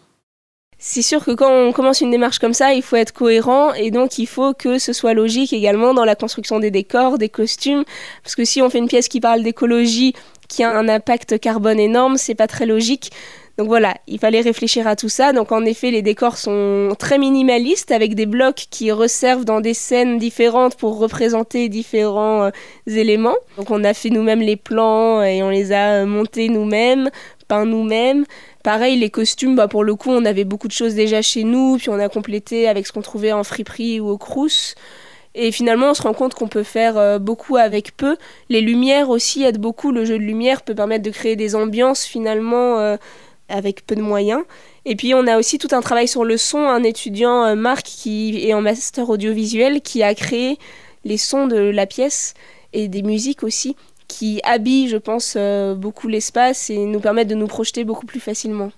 C'est 0.83 1.03
sûr 1.03 1.23
que 1.23 1.31
quand 1.31 1.51
on 1.51 1.73
commence 1.73 2.01
une 2.01 2.09
démarche 2.09 2.39
comme 2.39 2.55
ça, 2.55 2.73
il 2.73 2.81
faut 2.81 2.95
être 2.95 3.13
cohérent 3.13 3.71
et 3.73 3.91
donc 3.91 4.17
il 4.17 4.25
faut 4.25 4.55
que 4.55 4.79
ce 4.79 4.93
soit 4.93 5.13
logique 5.13 5.53
également 5.53 5.93
dans 5.93 6.05
la 6.05 6.15
construction 6.15 6.59
des 6.59 6.71
décors, 6.71 7.19
des 7.19 7.29
costumes, 7.29 7.83
parce 8.23 8.33
que 8.33 8.45
si 8.45 8.63
on 8.63 8.69
fait 8.71 8.79
une 8.79 8.87
pièce 8.87 9.07
qui 9.07 9.19
parle 9.19 9.43
d'écologie, 9.43 10.15
qui 10.51 10.63
a 10.63 10.77
un 10.77 10.89
impact 10.89 11.39
carbone 11.39 11.79
énorme, 11.79 12.17
c'est 12.17 12.35
pas 12.35 12.47
très 12.47 12.65
logique. 12.65 13.11
Donc 13.57 13.67
voilà, 13.67 13.95
il 14.07 14.19
fallait 14.19 14.41
réfléchir 14.41 14.87
à 14.87 14.95
tout 14.95 15.09
ça. 15.09 15.33
Donc 15.33 15.51
en 15.51 15.63
effet, 15.65 15.91
les 15.91 16.01
décors 16.01 16.37
sont 16.37 16.95
très 16.99 17.17
minimalistes 17.17 17.91
avec 17.91 18.15
des 18.15 18.25
blocs 18.25 18.65
qui 18.69 18.91
resservent 18.91 19.45
dans 19.45 19.61
des 19.61 19.73
scènes 19.73 20.17
différentes 20.17 20.75
pour 20.75 20.97
représenter 20.97 21.69
différents 21.69 22.45
euh, 22.45 22.49
éléments. 22.87 23.35
Donc 23.57 23.71
on 23.71 23.83
a 23.83 23.93
fait 23.93 24.09
nous-mêmes 24.09 24.41
les 24.41 24.57
plans 24.57 25.23
et 25.23 25.41
on 25.41 25.49
les 25.49 25.71
a 25.71 26.05
montés 26.05 26.49
nous-mêmes, 26.49 27.09
peints 27.47 27.65
nous-mêmes. 27.65 28.25
Pareil, 28.63 28.97
les 28.97 29.09
costumes, 29.09 29.55
bah, 29.55 29.67
pour 29.67 29.83
le 29.83 29.95
coup, 29.95 30.09
on 30.09 30.25
avait 30.25 30.43
beaucoup 30.43 30.67
de 30.67 30.73
choses 30.73 30.95
déjà 30.95 31.21
chez 31.21 31.43
nous, 31.43 31.77
puis 31.77 31.89
on 31.89 31.99
a 31.99 32.09
complété 32.09 32.67
avec 32.67 32.85
ce 32.85 32.91
qu'on 32.91 33.01
trouvait 33.01 33.31
en 33.31 33.43
friperie 33.43 33.99
ou 33.99 34.09
au 34.09 34.17
crous. 34.17 34.75
Et 35.33 35.51
finalement, 35.51 35.91
on 35.91 35.93
se 35.93 36.01
rend 36.01 36.13
compte 36.13 36.33
qu'on 36.33 36.47
peut 36.47 36.63
faire 36.63 36.97
euh, 36.97 37.19
beaucoup 37.19 37.55
avec 37.55 37.95
peu. 37.95 38.17
Les 38.49 38.61
lumières 38.61 39.09
aussi 39.09 39.43
aident 39.43 39.59
beaucoup. 39.59 39.91
Le 39.91 40.03
jeu 40.03 40.17
de 40.17 40.23
lumière 40.23 40.61
peut 40.61 40.75
permettre 40.75 41.03
de 41.03 41.09
créer 41.09 41.35
des 41.35 41.55
ambiances 41.55 42.03
finalement 42.03 42.79
euh, 42.79 42.97
avec 43.47 43.85
peu 43.85 43.95
de 43.95 44.01
moyens. 44.01 44.43
Et 44.85 44.95
puis, 44.95 45.13
on 45.13 45.25
a 45.27 45.37
aussi 45.37 45.57
tout 45.57 45.69
un 45.71 45.81
travail 45.81 46.07
sur 46.07 46.25
le 46.25 46.37
son. 46.37 46.59
Un 46.59 46.83
étudiant, 46.83 47.45
euh, 47.45 47.55
Marc, 47.55 47.85
qui 47.85 48.45
est 48.47 48.53
en 48.53 48.61
master 48.61 49.09
audiovisuel, 49.09 49.81
qui 49.81 50.03
a 50.03 50.13
créé 50.15 50.57
les 51.05 51.17
sons 51.17 51.47
de 51.47 51.57
la 51.57 51.85
pièce 51.85 52.33
et 52.73 52.87
des 52.87 53.01
musiques 53.01 53.43
aussi 53.43 53.75
qui 54.07 54.41
habillent, 54.43 54.89
je 54.89 54.97
pense, 54.97 55.37
beaucoup 55.77 56.09
l'espace 56.09 56.69
et 56.69 56.77
nous 56.79 56.99
permettent 56.99 57.29
de 57.29 57.35
nous 57.35 57.47
projeter 57.47 57.85
beaucoup 57.85 58.05
plus 58.05 58.19
facilement. 58.19 58.71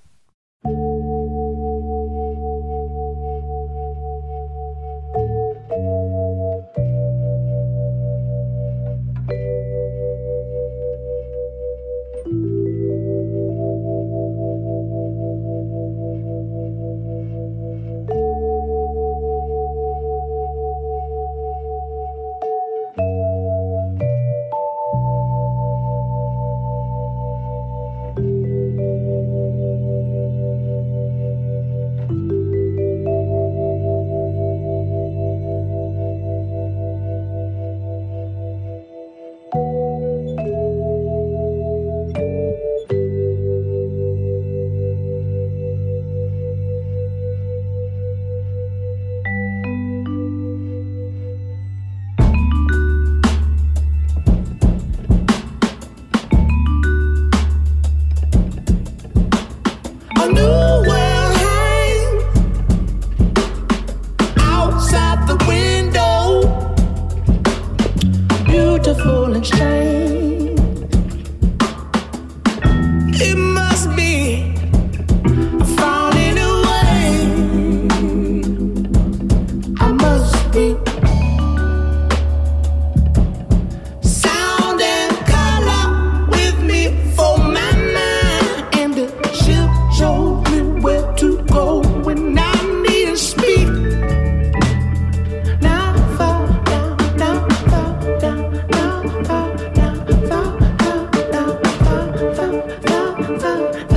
oh. 103.42 103.93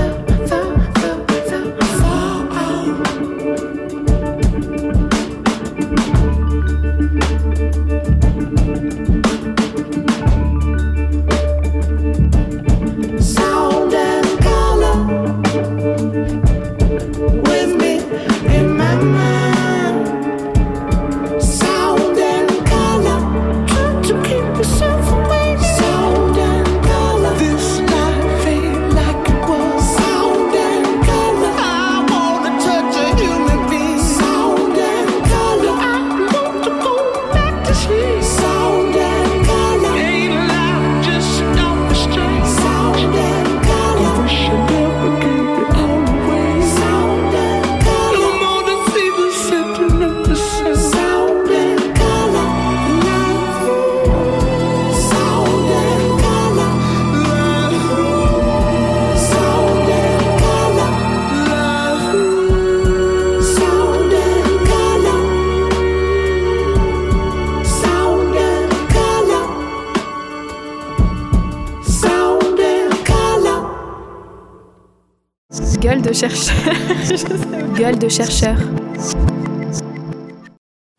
De 78.07 78.11
chercheur. 78.11 78.57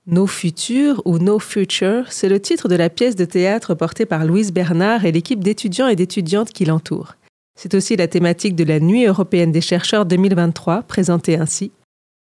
Nos 0.08 0.28
futurs 0.28 1.02
ou 1.06 1.20
No 1.20 1.40
Future, 1.40 2.12
c'est 2.12 2.28
le 2.28 2.42
titre 2.42 2.68
de 2.68 2.76
la 2.76 2.90
pièce 2.90 3.16
de 3.16 3.24
théâtre 3.24 3.76
portée 3.76 4.06
par 4.06 4.26
Louise 4.26 4.52
Bernard 4.52 5.06
et 5.06 5.14
l'équipe 5.14 5.42
d'étudiants 5.42 5.88
et 5.88 5.96
d'étudiantes 5.96 6.52
qui 6.52 6.66
l'entourent. 6.66 7.16
C'est 7.58 7.76
aussi 7.76 7.96
la 7.96 8.10
thématique 8.10 8.56
de 8.56 8.66
la 8.66 8.82
Nuit 8.82 9.06
européenne 9.06 9.54
des 9.54 9.62
chercheurs 9.62 10.06
2023, 10.06 10.84
présentée 10.84 11.38
ainsi. 11.38 11.72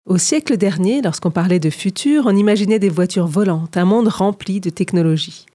Au 0.09 0.19
siècle 0.19 0.57
dernier, 0.57 1.03
lorsqu'on 1.03 1.33
parlait 1.33 1.59
de 1.59 1.71
futur, 1.71 2.25
on 2.27 2.37
imaginait 2.37 2.79
des 2.79 2.89
voitures 2.89 3.27
volantes, 3.27 3.77
un 3.77 3.85
monde 3.85 4.09
rempli 4.09 4.61
de 4.61 4.71
technologies. 4.71 5.47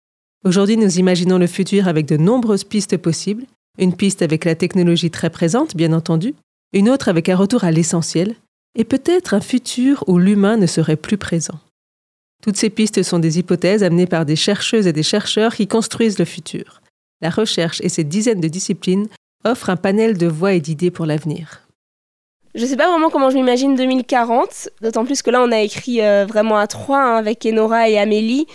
Aujourd'hui, 0.44 0.76
nous 0.76 1.00
imaginons 1.00 1.38
le 1.38 1.48
futur 1.48 1.88
avec 1.88 2.06
de 2.06 2.17
nombreuses 2.17 2.65
pistes 2.65 2.98
possibles, 2.98 3.46
une 3.80 3.96
piste 3.96 4.24
avec 4.24 4.44
la 4.44 4.56
technologie 4.56 5.10
très 5.10 5.30
présente, 5.30 5.78
bien 5.78 5.94
entendu, 5.94 6.34
une 6.74 6.89
autre 6.89 7.08
avec 7.08 7.30
un 7.30 7.38
retour 7.38 7.63
à 7.63 7.72
l'essentiel, 7.72 8.36
et 8.75 8.84
peut-être 8.84 9.34
un 9.34 9.41
futur 9.41 10.03
où 10.07 10.17
l'humain 10.17 10.57
ne 10.57 10.67
serait 10.67 10.95
plus 10.95 11.17
présent. 11.17 11.60
Toutes 12.41 12.57
ces 12.57 12.69
pistes 12.69 13.03
sont 13.03 13.19
des 13.19 13.39
hypothèses 13.39 13.84
amenées 13.84 14.07
par 14.07 14.25
des 14.25 14.36
chercheuses 14.36 14.88
et 14.88 14.93
des 14.93 15.03
chercheurs 15.03 15.55
qui 15.55 15.67
construisent 15.67 16.19
le 16.19 16.25
futur. 16.25 16.81
La 17.21 17.29
recherche 17.29 17.79
et 17.81 17.89
ses 17.89 18.03
dizaines 18.03 18.41
de 18.41 18.47
disciplines 18.47 19.07
offre 19.43 19.69
un 19.69 19.75
panel 19.75 20.17
de 20.17 20.27
voix 20.27 20.53
et 20.53 20.60
d'idées 20.60 20.91
pour 20.91 21.05
l'avenir. 21.05 21.62
Je 22.55 22.63
ne 22.63 22.67
sais 22.67 22.75
pas 22.75 22.89
vraiment 22.89 23.10
comment 23.10 23.29
je 23.29 23.36
m'imagine 23.36 23.75
2040, 23.75 24.69
d'autant 24.81 25.05
plus 25.05 25.21
que 25.21 25.29
là 25.29 25.41
on 25.41 25.51
a 25.51 25.62
écrit 25.62 26.01
euh, 26.01 26.25
vraiment 26.25 26.57
à 26.57 26.67
trois 26.67 27.01
hein, 27.01 27.15
avec 27.15 27.45
Enora 27.45 27.89
et 27.89 27.97
Amélie. 27.97 28.45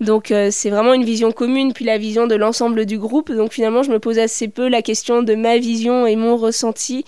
Donc 0.00 0.30
euh, 0.30 0.48
c'est 0.50 0.70
vraiment 0.70 0.94
une 0.94 1.04
vision 1.04 1.30
commune, 1.30 1.72
puis 1.72 1.84
la 1.84 1.98
vision 1.98 2.26
de 2.26 2.34
l'ensemble 2.34 2.86
du 2.86 2.98
groupe. 2.98 3.30
Donc 3.30 3.52
finalement 3.52 3.82
je 3.82 3.90
me 3.90 3.98
pose 3.98 4.18
assez 4.18 4.48
peu 4.48 4.68
la 4.68 4.80
question 4.80 5.22
de 5.22 5.34
ma 5.34 5.58
vision 5.58 6.06
et 6.06 6.16
mon 6.16 6.36
ressenti. 6.36 7.04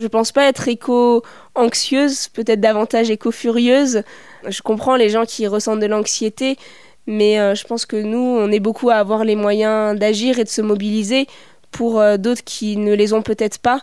Je 0.00 0.06
pense 0.06 0.32
pas 0.32 0.48
être 0.48 0.68
éco-anxieuse, 0.68 2.28
peut-être 2.28 2.60
davantage 2.60 3.10
éco-furieuse. 3.10 4.02
Je 4.46 4.62
comprends 4.62 4.96
les 4.96 5.08
gens 5.08 5.24
qui 5.24 5.46
ressentent 5.46 5.80
de 5.80 5.86
l'anxiété, 5.86 6.56
mais 7.06 7.38
euh, 7.38 7.54
je 7.54 7.64
pense 7.64 7.86
que 7.86 7.96
nous, 7.96 8.18
on 8.18 8.50
est 8.50 8.60
beaucoup 8.60 8.90
à 8.90 8.94
avoir 8.94 9.24
les 9.24 9.36
moyens 9.36 9.98
d'agir 9.98 10.38
et 10.38 10.44
de 10.44 10.48
se 10.48 10.62
mobiliser 10.62 11.26
pour 11.70 12.00
euh, 12.00 12.16
d'autres 12.16 12.44
qui 12.44 12.76
ne 12.76 12.94
les 12.94 13.12
ont 13.12 13.22
peut-être 13.22 13.58
pas. 13.58 13.80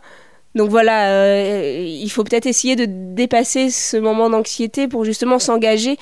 Donc 0.56 0.70
voilà, 0.70 1.12
euh, 1.12 1.86
il 1.88 2.10
faut 2.10 2.24
peut-être 2.24 2.46
essayer 2.46 2.76
de 2.76 2.86
dépasser 2.88 3.70
ce 3.70 3.96
moment 3.98 4.30
d'anxiété 4.30 4.88
pour 4.88 5.06
justement 5.06 5.40
s'engager. 5.40 5.98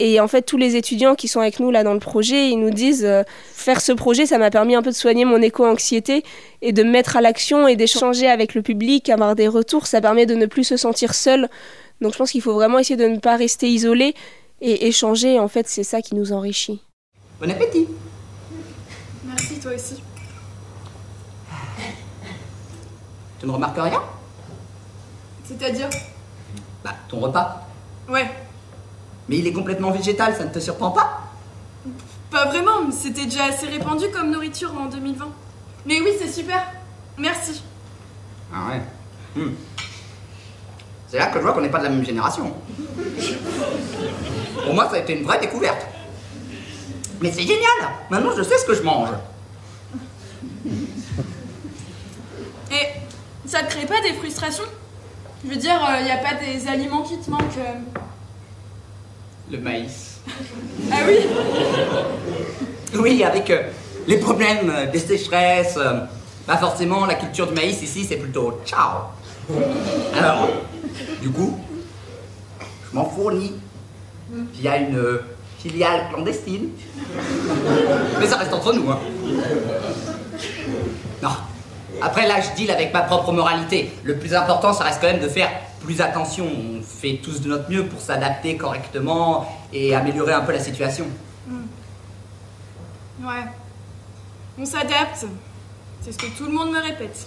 Et 0.00 0.18
en 0.18 0.26
fait, 0.26 0.42
tous 0.42 0.56
les 0.56 0.74
étudiants 0.76 1.14
qui 1.14 1.28
sont 1.28 1.40
avec 1.40 1.60
nous 1.60 1.70
là 1.70 1.84
dans 1.84 1.94
le 1.94 2.00
projet, 2.00 2.48
ils 2.48 2.58
nous 2.58 2.70
disent 2.70 3.04
euh, 3.04 3.22
faire 3.52 3.80
ce 3.80 3.92
projet, 3.92 4.26
ça 4.26 4.38
m'a 4.38 4.50
permis 4.50 4.74
un 4.74 4.82
peu 4.82 4.90
de 4.90 4.94
soigner 4.94 5.24
mon 5.24 5.40
éco-anxiété 5.40 6.24
et 6.62 6.72
de 6.72 6.82
me 6.82 6.90
mettre 6.90 7.16
à 7.16 7.20
l'action 7.20 7.68
et 7.68 7.76
d'échanger 7.76 8.28
avec 8.28 8.54
le 8.54 8.62
public, 8.62 9.08
avoir 9.08 9.36
des 9.36 9.46
retours. 9.46 9.86
Ça 9.86 10.00
permet 10.00 10.26
de 10.26 10.34
ne 10.34 10.46
plus 10.46 10.64
se 10.64 10.76
sentir 10.76 11.14
seul. 11.14 11.48
Donc 12.00 12.12
je 12.12 12.18
pense 12.18 12.32
qu'il 12.32 12.42
faut 12.42 12.54
vraiment 12.54 12.80
essayer 12.80 12.96
de 12.96 13.06
ne 13.06 13.18
pas 13.18 13.36
rester 13.36 13.68
isolé 13.68 14.14
et 14.60 14.88
échanger. 14.88 15.38
En 15.38 15.48
fait, 15.48 15.68
c'est 15.68 15.84
ça 15.84 16.02
qui 16.02 16.16
nous 16.16 16.32
enrichit. 16.32 16.82
Bon 17.40 17.50
appétit. 17.50 17.86
Merci 19.24 19.60
toi 19.60 19.72
aussi. 19.74 20.02
Tu 23.38 23.46
ne 23.46 23.52
remarques 23.52 23.78
rien? 23.78 24.02
C'est-à-dire? 25.44 25.88
Bah, 26.82 26.94
ton 27.08 27.20
repas? 27.20 27.66
Ouais. 28.08 28.26
Mais 29.28 29.38
il 29.38 29.46
est 29.46 29.52
complètement 29.52 29.90
végétal, 29.90 30.34
ça 30.34 30.44
ne 30.44 30.50
te 30.50 30.58
surprend 30.58 30.90
pas? 30.90 31.22
Pas 32.30 32.46
vraiment, 32.46 32.90
c'était 32.90 33.24
déjà 33.24 33.44
assez 33.44 33.66
répandu 33.66 34.06
comme 34.12 34.30
nourriture 34.30 34.74
en 34.76 34.86
2020. 34.86 35.26
Mais 35.86 36.00
oui, 36.00 36.10
c'est 36.18 36.30
super. 36.30 36.62
Merci. 37.16 37.62
Ah 38.52 38.70
ouais. 38.70 39.42
Hmm. 39.42 39.52
C'est 41.08 41.18
là 41.18 41.26
que 41.26 41.38
je 41.38 41.42
vois 41.44 41.52
qu'on 41.52 41.60
n'est 41.60 41.70
pas 41.70 41.78
de 41.78 41.84
la 41.84 41.90
même 41.90 42.04
génération. 42.04 42.52
Pour 44.64 44.74
moi, 44.74 44.88
ça 44.88 44.96
a 44.96 44.98
été 44.98 45.16
une 45.18 45.24
vraie 45.24 45.38
découverte. 45.38 45.86
Mais 47.20 47.30
c'est 47.30 47.42
génial 47.42 47.62
Maintenant, 48.10 48.32
je 48.36 48.42
sais 48.42 48.58
ce 48.58 48.64
que 48.64 48.74
je 48.74 48.82
mange. 48.82 49.10
Et 52.72 52.86
ça 53.46 53.62
te 53.62 53.70
crée 53.70 53.86
pas 53.86 54.00
des 54.02 54.14
frustrations? 54.14 54.64
Je 55.44 55.50
veux 55.50 55.56
dire, 55.56 55.80
il 56.00 56.04
n'y 56.04 56.10
a 56.10 56.16
pas 56.16 56.34
des 56.34 56.66
aliments 56.66 57.02
qui 57.02 57.18
te 57.18 57.30
manquent 57.30 57.58
euh 57.58 58.00
Le 59.50 59.58
maïs. 59.58 60.20
Ah 60.90 60.96
oui 61.06 61.16
Oui, 62.98 63.24
avec 63.24 63.50
euh, 63.50 63.62
les 64.06 64.18
problèmes 64.18 64.70
euh, 64.70 64.86
des 64.90 64.98
sécheresses, 64.98 65.76
euh, 65.76 66.00
pas 66.46 66.56
forcément 66.56 67.06
la 67.06 67.14
culture 67.14 67.46
du 67.46 67.54
maïs 67.54 67.82
ici, 67.82 68.04
c'est 68.08 68.16
plutôt 68.16 68.60
ciao. 68.64 69.08
Alors, 70.16 70.48
du 71.20 71.30
coup, 71.30 71.58
je 72.60 72.96
m'en 72.96 73.04
fournis 73.04 73.54
via 74.54 74.76
une 74.78 74.96
euh, 74.96 75.24
filiale 75.58 76.08
clandestine. 76.12 76.68
Mais 78.20 78.26
ça 78.26 78.36
reste 78.36 78.52
entre 78.52 78.72
nous, 78.72 78.90
hein. 78.90 78.98
Non. 81.22 81.30
Après, 82.02 82.26
là, 82.26 82.34
je 82.40 82.54
deal 82.56 82.70
avec 82.70 82.92
ma 82.92 83.02
propre 83.02 83.32
moralité. 83.32 83.92
Le 84.02 84.16
plus 84.16 84.34
important, 84.34 84.72
ça 84.72 84.84
reste 84.84 85.00
quand 85.00 85.06
même 85.06 85.20
de 85.22 85.28
faire 85.28 85.48
plus 85.84 86.00
attention. 86.00 86.46
On 86.46 86.82
fait 86.82 87.20
tous 87.22 87.40
de 87.40 87.48
notre 87.48 87.70
mieux 87.70 87.84
pour 87.84 88.00
s'adapter 88.00 88.56
correctement 88.56 89.46
et 89.72 89.94
améliorer 89.94 90.32
un 90.32 90.40
peu 90.40 90.52
la 90.52 90.60
situation. 90.60 91.06
Hmm. 91.46 93.26
Ouais. 93.26 93.44
On 94.58 94.64
s'adapte. 94.64 95.26
C'est 96.00 96.12
ce 96.12 96.18
que 96.18 96.36
tout 96.36 96.44
le 96.44 96.52
monde 96.52 96.70
me 96.70 96.80
répète. 96.80 97.26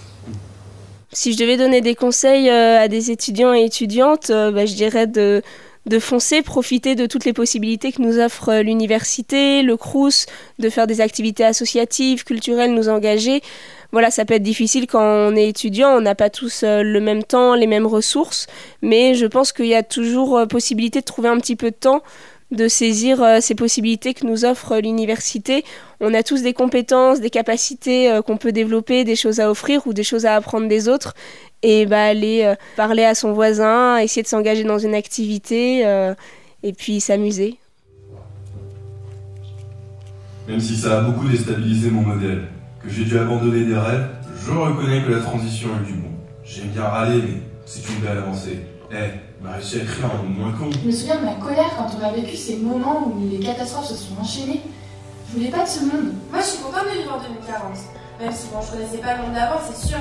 Si 1.11 1.33
je 1.33 1.37
devais 1.37 1.57
donner 1.57 1.81
des 1.81 1.95
conseils 1.95 2.49
euh, 2.49 2.79
à 2.79 2.87
des 2.87 3.11
étudiants 3.11 3.53
et 3.53 3.63
étudiantes, 3.63 4.29
euh, 4.29 4.51
bah, 4.51 4.65
je 4.65 4.75
dirais 4.75 5.07
de, 5.07 5.41
de 5.87 5.99
foncer, 5.99 6.41
profiter 6.41 6.95
de 6.95 7.05
toutes 7.05 7.25
les 7.25 7.33
possibilités 7.33 7.91
que 7.91 8.01
nous 8.01 8.19
offre 8.19 8.49
euh, 8.49 8.61
l'université, 8.61 9.63
le 9.63 9.77
CRUS, 9.77 10.25
de 10.59 10.69
faire 10.69 10.85
des 10.85 11.01
activités 11.01 11.45
associatives, 11.45 12.23
culturelles, 12.23 12.73
nous 12.73 12.89
engager. 12.89 13.41
Voilà, 13.93 14.11
ça 14.11 14.25
peut 14.25 14.33
être 14.33 14.43
difficile 14.43 14.85
quand 14.85 15.01
on 15.01 15.35
est 15.35 15.47
étudiant, 15.47 15.91
on 15.91 16.01
n'a 16.01 16.15
pas 16.15 16.29
tous 16.29 16.63
euh, 16.63 16.83
le 16.83 16.99
même 16.99 17.23
temps, 17.23 17.55
les 17.55 17.67
mêmes 17.67 17.87
ressources, 17.87 18.47
mais 18.81 19.15
je 19.15 19.25
pense 19.25 19.53
qu'il 19.53 19.67
y 19.67 19.75
a 19.75 19.83
toujours 19.83 20.37
euh, 20.37 20.45
possibilité 20.45 20.99
de 20.99 21.05
trouver 21.05 21.29
un 21.29 21.37
petit 21.37 21.55
peu 21.55 21.71
de 21.71 21.75
temps 21.75 22.03
de 22.51 22.67
saisir 22.67 23.21
euh, 23.21 23.39
ces 23.41 23.55
possibilités 23.55 24.13
que 24.13 24.25
nous 24.25 24.45
offre 24.45 24.77
l'université. 24.77 25.65
On 25.99 26.13
a 26.13 26.23
tous 26.23 26.43
des 26.43 26.53
compétences, 26.53 27.19
des 27.19 27.29
capacités 27.29 28.09
euh, 28.09 28.21
qu'on 28.21 28.37
peut 28.37 28.51
développer, 28.51 29.03
des 29.03 29.15
choses 29.15 29.39
à 29.39 29.49
offrir 29.49 29.85
ou 29.85 29.93
des 29.93 30.03
choses 30.03 30.25
à 30.25 30.35
apprendre 30.35 30.67
des 30.67 30.87
autres. 30.87 31.13
Et 31.63 31.85
bah, 31.85 32.03
aller 32.03 32.43
euh, 32.43 32.55
parler 32.75 33.03
à 33.03 33.15
son 33.15 33.33
voisin, 33.33 33.97
essayer 33.97 34.23
de 34.23 34.27
s'engager 34.27 34.63
dans 34.63 34.77
une 34.79 34.95
activité 34.95 35.81
et 36.63 36.73
puis 36.73 37.01
s'amuser. 37.01 37.57
Même 40.47 40.59
si 40.59 40.77
ça 40.77 40.99
a 40.99 41.01
beaucoup 41.01 41.27
déstabilisé 41.27 41.89
mon 41.89 42.01
modèle, 42.01 42.43
que 42.81 42.89
j'ai 42.89 43.03
dû 43.03 43.17
abandonner 43.17 43.65
des 43.65 43.77
rêves, 43.77 44.07
je 44.45 44.51
reconnais 44.51 45.03
que 45.03 45.11
la 45.11 45.19
transition 45.19 45.69
est 45.81 45.85
du 45.85 45.93
bon. 45.93 46.09
J'aime 46.45 46.67
bien 46.67 46.83
râler, 46.83 47.21
mais 47.21 47.41
c'est 47.65 47.81
une 47.89 47.99
belle 47.99 48.19
avancée. 48.19 48.59
Eh, 48.91 49.26
à 49.45 49.59
écrire 49.59 50.05
un 50.05 50.23
monde 50.23 50.37
moins 50.37 50.51
con. 50.51 50.69
Je 50.71 50.87
me 50.87 50.91
souviens 50.91 51.17
de 51.17 51.25
ma 51.25 51.35
colère 51.35 51.69
quand 51.77 51.87
on 51.99 52.03
a 52.03 52.11
vécu 52.11 52.35
ces 52.35 52.57
moments 52.57 53.07
où 53.07 53.29
les 53.29 53.39
catastrophes 53.39 53.87
se 53.87 53.95
sont 53.95 54.19
enchaînées. 54.19 54.61
Je 55.29 55.37
voulais 55.37 55.51
pas 55.51 55.63
de 55.63 55.69
ce 55.69 55.81
monde. 55.81 56.13
Moi, 56.31 56.41
je 56.41 56.45
suis 56.45 56.59
contente 56.59 56.85
de 56.85 56.97
vivre 56.99 57.13
en 57.13 57.21
2040. 57.21 57.77
Même 58.19 58.31
si, 58.31 58.47
bon, 58.47 58.59
je 58.61 58.71
connaissais 58.71 58.97
pas 58.97 59.15
le 59.15 59.23
monde 59.23 59.33
d'avant, 59.33 59.59
c'est 59.61 59.87
sûr. 59.87 59.99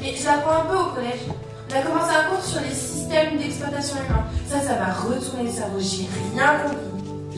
Mais 0.00 0.14
je 0.14 0.24
l'apprends 0.24 0.62
un 0.62 0.66
peu 0.66 0.76
au 0.76 0.94
collège. 0.94 1.26
On 1.70 1.74
a 1.74 1.82
commencé 1.82 2.14
un 2.14 2.30
cours 2.30 2.44
sur 2.44 2.60
les 2.60 2.74
systèmes 2.74 3.36
d'exploitation 3.36 3.96
humain. 3.96 4.24
Ça, 4.46 4.60
ça 4.60 4.78
m'a 4.78 4.92
retourné 4.92 5.44
le 5.44 5.50
cerveau. 5.50 5.78
J'ai 5.80 6.06
rien 6.34 6.58
compris. 6.62 6.87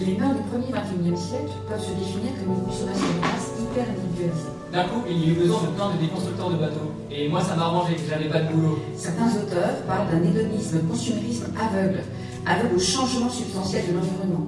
Les 0.01 0.17
mœurs 0.17 0.33
du 0.33 0.41
1er 0.49 0.73
21e 0.73 1.15
siècle 1.15 1.53
peuvent 1.69 1.79
se 1.79 1.93
définir 1.93 2.33
comme 2.41 2.57
une 2.57 2.65
consommation 2.65 3.05
de 3.05 3.21
masse 3.21 3.53
hyper 3.61 3.85
individualisée. 3.85 4.49
D'un 4.73 4.85
coup, 4.89 5.05
il 5.05 5.19
y 5.21 5.25
a 5.29 5.33
eu 5.33 5.37
besoin 5.37 5.61
de 5.61 5.77
plein 5.77 5.93
de 5.93 6.01
déconstructeurs 6.01 6.51
de 6.51 6.57
bateaux. 6.57 6.91
Et 7.11 7.29
moi, 7.29 7.43
ça 7.45 7.55
m'a 7.55 7.65
arrangé, 7.65 7.97
j'avais 8.09 8.31
pas 8.31 8.41
de 8.41 8.49
boulot. 8.49 8.79
Certains 8.97 9.29
auteurs 9.29 9.77
parlent 9.87 10.09
d'un 10.09 10.25
hédonisme, 10.25 10.89
consumérisme 10.89 11.53
aveugle, 11.53 12.01
aveugle 12.47 12.77
au 12.77 12.81
changement 12.81 13.29
substantiel 13.29 13.89
de 13.89 13.93
l'environnement. 13.93 14.47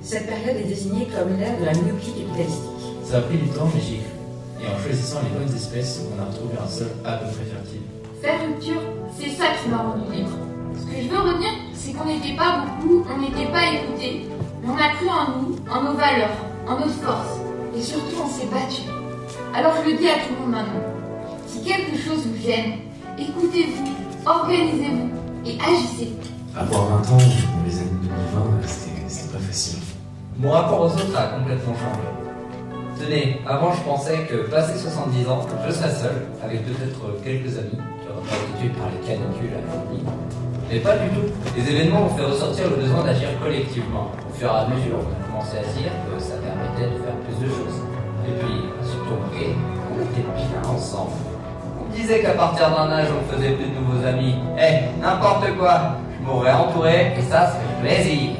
Cette 0.00 0.26
période 0.26 0.56
est 0.56 0.68
désignée 0.72 1.06
comme 1.12 1.36
l'ère 1.36 1.60
de 1.60 1.66
la 1.66 1.74
myopie 1.76 2.16
capitalistique. 2.16 2.80
Ça 3.04 3.18
a 3.18 3.20
pris 3.28 3.36
du 3.36 3.48
temps, 3.48 3.68
mais 3.74 3.82
j'y 3.84 4.00
ai 4.00 4.08
cru. 4.08 4.64
Et 4.64 4.72
en 4.72 4.78
choisissant 4.80 5.20
les 5.20 5.36
bonnes 5.36 5.54
espèces, 5.54 6.00
on 6.00 6.16
a 6.16 6.32
retrouvé 6.32 6.56
un 6.56 6.68
sol 6.68 6.88
à 7.04 7.20
peu 7.20 7.26
près 7.28 7.44
fertile. 7.44 7.84
Faire 8.24 8.40
rupture, 8.40 8.80
c'est 9.20 9.36
ça 9.36 9.52
qui 9.60 9.68
m'a 9.68 9.84
rendu 9.84 10.08
libre. 10.16 10.32
Ce 10.80 10.86
que 10.88 10.96
je 10.96 11.08
veux 11.12 11.20
retenir, 11.20 11.52
c'est 11.74 11.92
qu'on 11.92 12.06
n'était 12.06 12.36
pas 12.36 12.64
beaucoup, 12.64 13.04
on 13.04 13.20
n'était 13.20 13.52
pas 13.52 13.68
écoutés. 13.68 14.32
Mais 14.64 14.70
on 14.72 14.76
a 14.76 14.88
cru 14.94 15.08
en 15.08 15.42
nous, 15.42 15.56
en 15.70 15.82
nos 15.82 15.96
valeurs, 15.96 16.36
en 16.66 16.78
notre 16.78 16.94
force. 17.02 17.38
Et 17.76 17.82
surtout, 17.82 18.16
on 18.24 18.28
s'est 18.28 18.46
battu. 18.46 18.82
Alors 19.54 19.74
je 19.84 19.90
le 19.90 19.96
dis 19.98 20.08
à 20.08 20.14
tout 20.14 20.34
le 20.34 20.40
monde 20.40 20.52
maintenant. 20.52 20.80
Si 21.46 21.62
quelque 21.62 21.96
chose 21.98 22.26
vous 22.26 22.42
gêne, 22.42 22.78
écoutez-vous, 23.18 23.84
organisez-vous 24.24 25.10
et 25.44 25.58
agissez. 25.60 26.12
Avoir 26.56 26.86
20 26.86 26.94
ans, 26.96 27.18
dans 27.18 27.64
les 27.66 27.78
années 27.78 27.90
2020, 28.02 28.66
c'était 28.66 29.32
pas 29.32 29.38
facile. 29.38 29.80
Mon 30.38 30.50
rapport 30.50 30.80
aux 30.80 30.92
autres 30.92 31.16
a 31.16 31.38
complètement 31.38 31.74
changé. 31.74 32.08
Tenez, 32.98 33.40
avant 33.46 33.72
je 33.72 33.82
pensais 33.82 34.26
que 34.30 34.48
passé 34.48 34.78
70 34.78 35.28
ans, 35.28 35.46
je 35.66 35.72
serais 35.72 35.94
seul, 35.94 36.26
avec 36.42 36.64
peut-être 36.64 37.22
quelques 37.22 37.58
amis, 37.58 37.70
qui 37.70 38.08
auraient 38.08 38.70
pas 38.72 38.80
par 38.80 38.90
les 38.90 39.06
canicules 39.06 39.52
à 39.52 39.60
la 39.60 40.53
Mais 40.74 40.80
pas 40.80 40.96
du 40.96 41.08
tout. 41.10 41.30
Les 41.56 41.70
événements 41.70 42.06
ont 42.06 42.16
fait 42.16 42.24
ressortir 42.24 42.68
le 42.68 42.82
besoin 42.82 43.04
d'agir 43.04 43.28
collectivement. 43.40 44.10
Au 44.28 44.34
fur 44.36 44.48
et 44.48 44.50
à 44.50 44.66
mesure, 44.66 44.98
on 44.98 45.06
a 45.06 45.24
commencé 45.24 45.58
à 45.58 45.62
dire 45.62 45.92
que 46.02 46.20
ça 46.20 46.34
permettait 46.34 46.92
de 46.92 46.98
faire 46.98 47.14
plus 47.22 47.46
de 47.46 47.48
choses. 47.48 47.78
Et 48.26 48.32
puis, 48.40 48.58
surtout, 48.82 49.14
on 49.22 50.02
était 50.02 50.26
bien 50.34 50.68
ensemble. 50.68 51.12
On 51.80 51.94
disait 51.94 52.22
qu'à 52.22 52.32
partir 52.32 52.70
d'un 52.70 52.90
âge, 52.90 53.06
on 53.06 53.32
faisait 53.32 53.52
plus 53.52 53.66
de 53.66 53.78
nouveaux 53.78 54.04
amis. 54.04 54.34
Eh, 54.58 55.00
n'importe 55.00 55.46
quoi, 55.56 55.94
je 56.18 56.26
m'aurais 56.26 56.54
entouré 56.54 57.12
et 57.20 57.22
ça, 57.22 57.52
c'est 57.52 57.80
plaisir. 57.80 58.30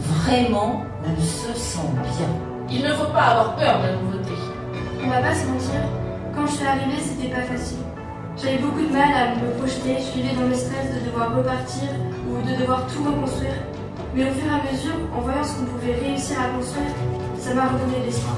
Vraiment, 0.00 0.82
on 1.06 1.22
se 1.22 1.56
sent 1.56 1.88
bien. 2.02 2.28
Il 2.68 2.82
ne 2.82 2.92
faut 2.94 3.12
pas 3.12 3.26
avoir 3.30 3.54
peur 3.54 3.78
de 3.78 3.86
la 3.86 3.92
nouveauté. 3.92 4.32
On 5.04 5.08
va 5.08 5.20
pas 5.20 5.34
se 5.36 5.46
mentir, 5.46 5.86
quand 6.34 6.48
je 6.48 6.52
suis 6.52 6.66
arrivée, 6.66 6.98
c'était 6.98 7.32
pas 7.32 7.42
facile. 7.42 7.87
J'avais 8.40 8.58
beaucoup 8.58 8.86
de 8.86 8.92
mal 8.92 9.10
à 9.10 9.34
me 9.34 9.50
projeter, 9.58 9.98
je 9.98 10.14
vivais 10.14 10.34
dans 10.38 10.46
le 10.46 10.54
stress 10.54 10.94
de 10.94 11.10
devoir 11.10 11.34
repartir 11.36 11.90
ou 12.30 12.38
de 12.46 12.54
devoir 12.54 12.86
tout 12.86 13.02
reconstruire. 13.02 13.66
Mais 14.14 14.30
au 14.30 14.32
fur 14.32 14.46
et 14.46 14.54
à 14.54 14.62
mesure, 14.62 14.94
en 15.10 15.20
voyant 15.22 15.42
ce 15.42 15.58
qu'on 15.58 15.66
pouvait 15.66 15.98
réussir 15.98 16.38
à 16.38 16.54
construire, 16.54 16.94
ça 17.36 17.52
m'a 17.54 17.66
redonné 17.66 17.98
l'espoir. 18.06 18.36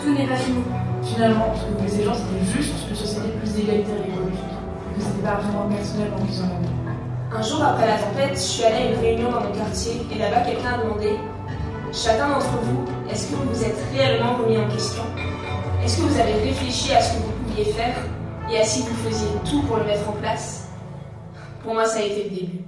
Tout 0.00 0.14
n'est 0.14 0.26
pas 0.26 0.36
fini. 0.36 0.64
Finalement, 1.04 1.52
ce 1.54 1.60
que 1.60 1.76
voulaient 1.76 1.90
ces 1.92 2.04
gens, 2.04 2.14
c'était 2.16 2.56
juste 2.56 2.88
une 2.88 2.96
société 2.96 3.28
plus 3.36 3.52
égalitaire 3.60 4.00
et 4.00 4.08
écologique. 4.08 4.54
Que 4.96 5.00
c'était 5.04 5.20
pas 5.20 5.36
vraiment 5.44 5.68
personnellement 5.68 6.24
qu'ils 6.24 6.40
en 6.40 6.48
avaient. 6.48 7.36
Un 7.36 7.42
jour 7.42 7.62
après 7.62 7.86
la 7.86 7.98
tempête, 8.00 8.32
je 8.32 8.48
suis 8.48 8.64
allée 8.64 8.76
à 8.76 8.90
une 8.92 8.98
réunion 8.98 9.30
dans 9.30 9.44
mon 9.44 9.52
quartier 9.52 10.08
et 10.10 10.18
là-bas 10.18 10.40
quelqu'un 10.40 10.80
a 10.80 10.82
demandé 10.82 11.20
Chacun 11.92 12.28
d'entre 12.28 12.56
vous, 12.64 12.84
est-ce 13.10 13.28
que 13.28 13.36
vous 13.36 13.48
vous 13.52 13.64
êtes 13.64 13.78
réellement 13.92 14.36
remis 14.40 14.56
en 14.56 14.68
question? 14.68 15.02
Est-ce 15.84 15.98
que 15.98 16.02
vous 16.02 16.18
avez 16.18 16.32
réfléchi 16.32 16.94
à 16.94 17.00
ce 17.00 17.12
que 17.12 17.18
vous 17.24 17.32
pouviez 17.44 17.64
faire? 17.72 17.96
Et 18.50 18.64
si 18.64 18.82
vous 18.82 18.94
faisiez 19.08 19.28
tout 19.48 19.62
pour 19.62 19.76
le 19.76 19.84
mettre 19.84 20.08
en 20.08 20.12
place 20.12 20.68
Pour 21.62 21.74
moi, 21.74 21.84
ça 21.84 21.98
a 21.98 22.02
été 22.02 22.24
le 22.24 22.30
début. 22.30 22.67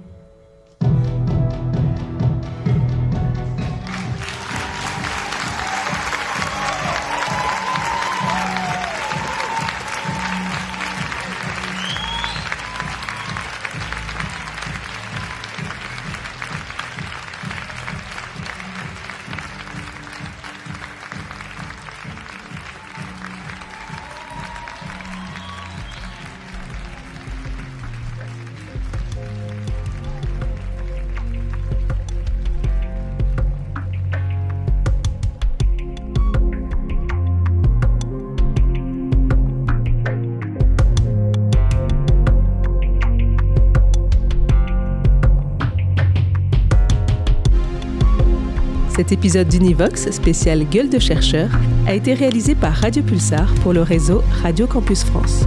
Cet 49.01 49.13
épisode 49.13 49.47
d'Univox, 49.47 50.11
spécial 50.11 50.63
Gueule 50.63 50.87
de 50.87 50.99
chercheur, 50.99 51.49
a 51.87 51.95
été 51.95 52.13
réalisé 52.13 52.53
par 52.53 52.71
Radio 52.71 53.01
Pulsar 53.01 53.51
pour 53.63 53.73
le 53.73 53.81
réseau 53.81 54.21
Radio 54.43 54.67
Campus 54.67 55.03
France. 55.03 55.43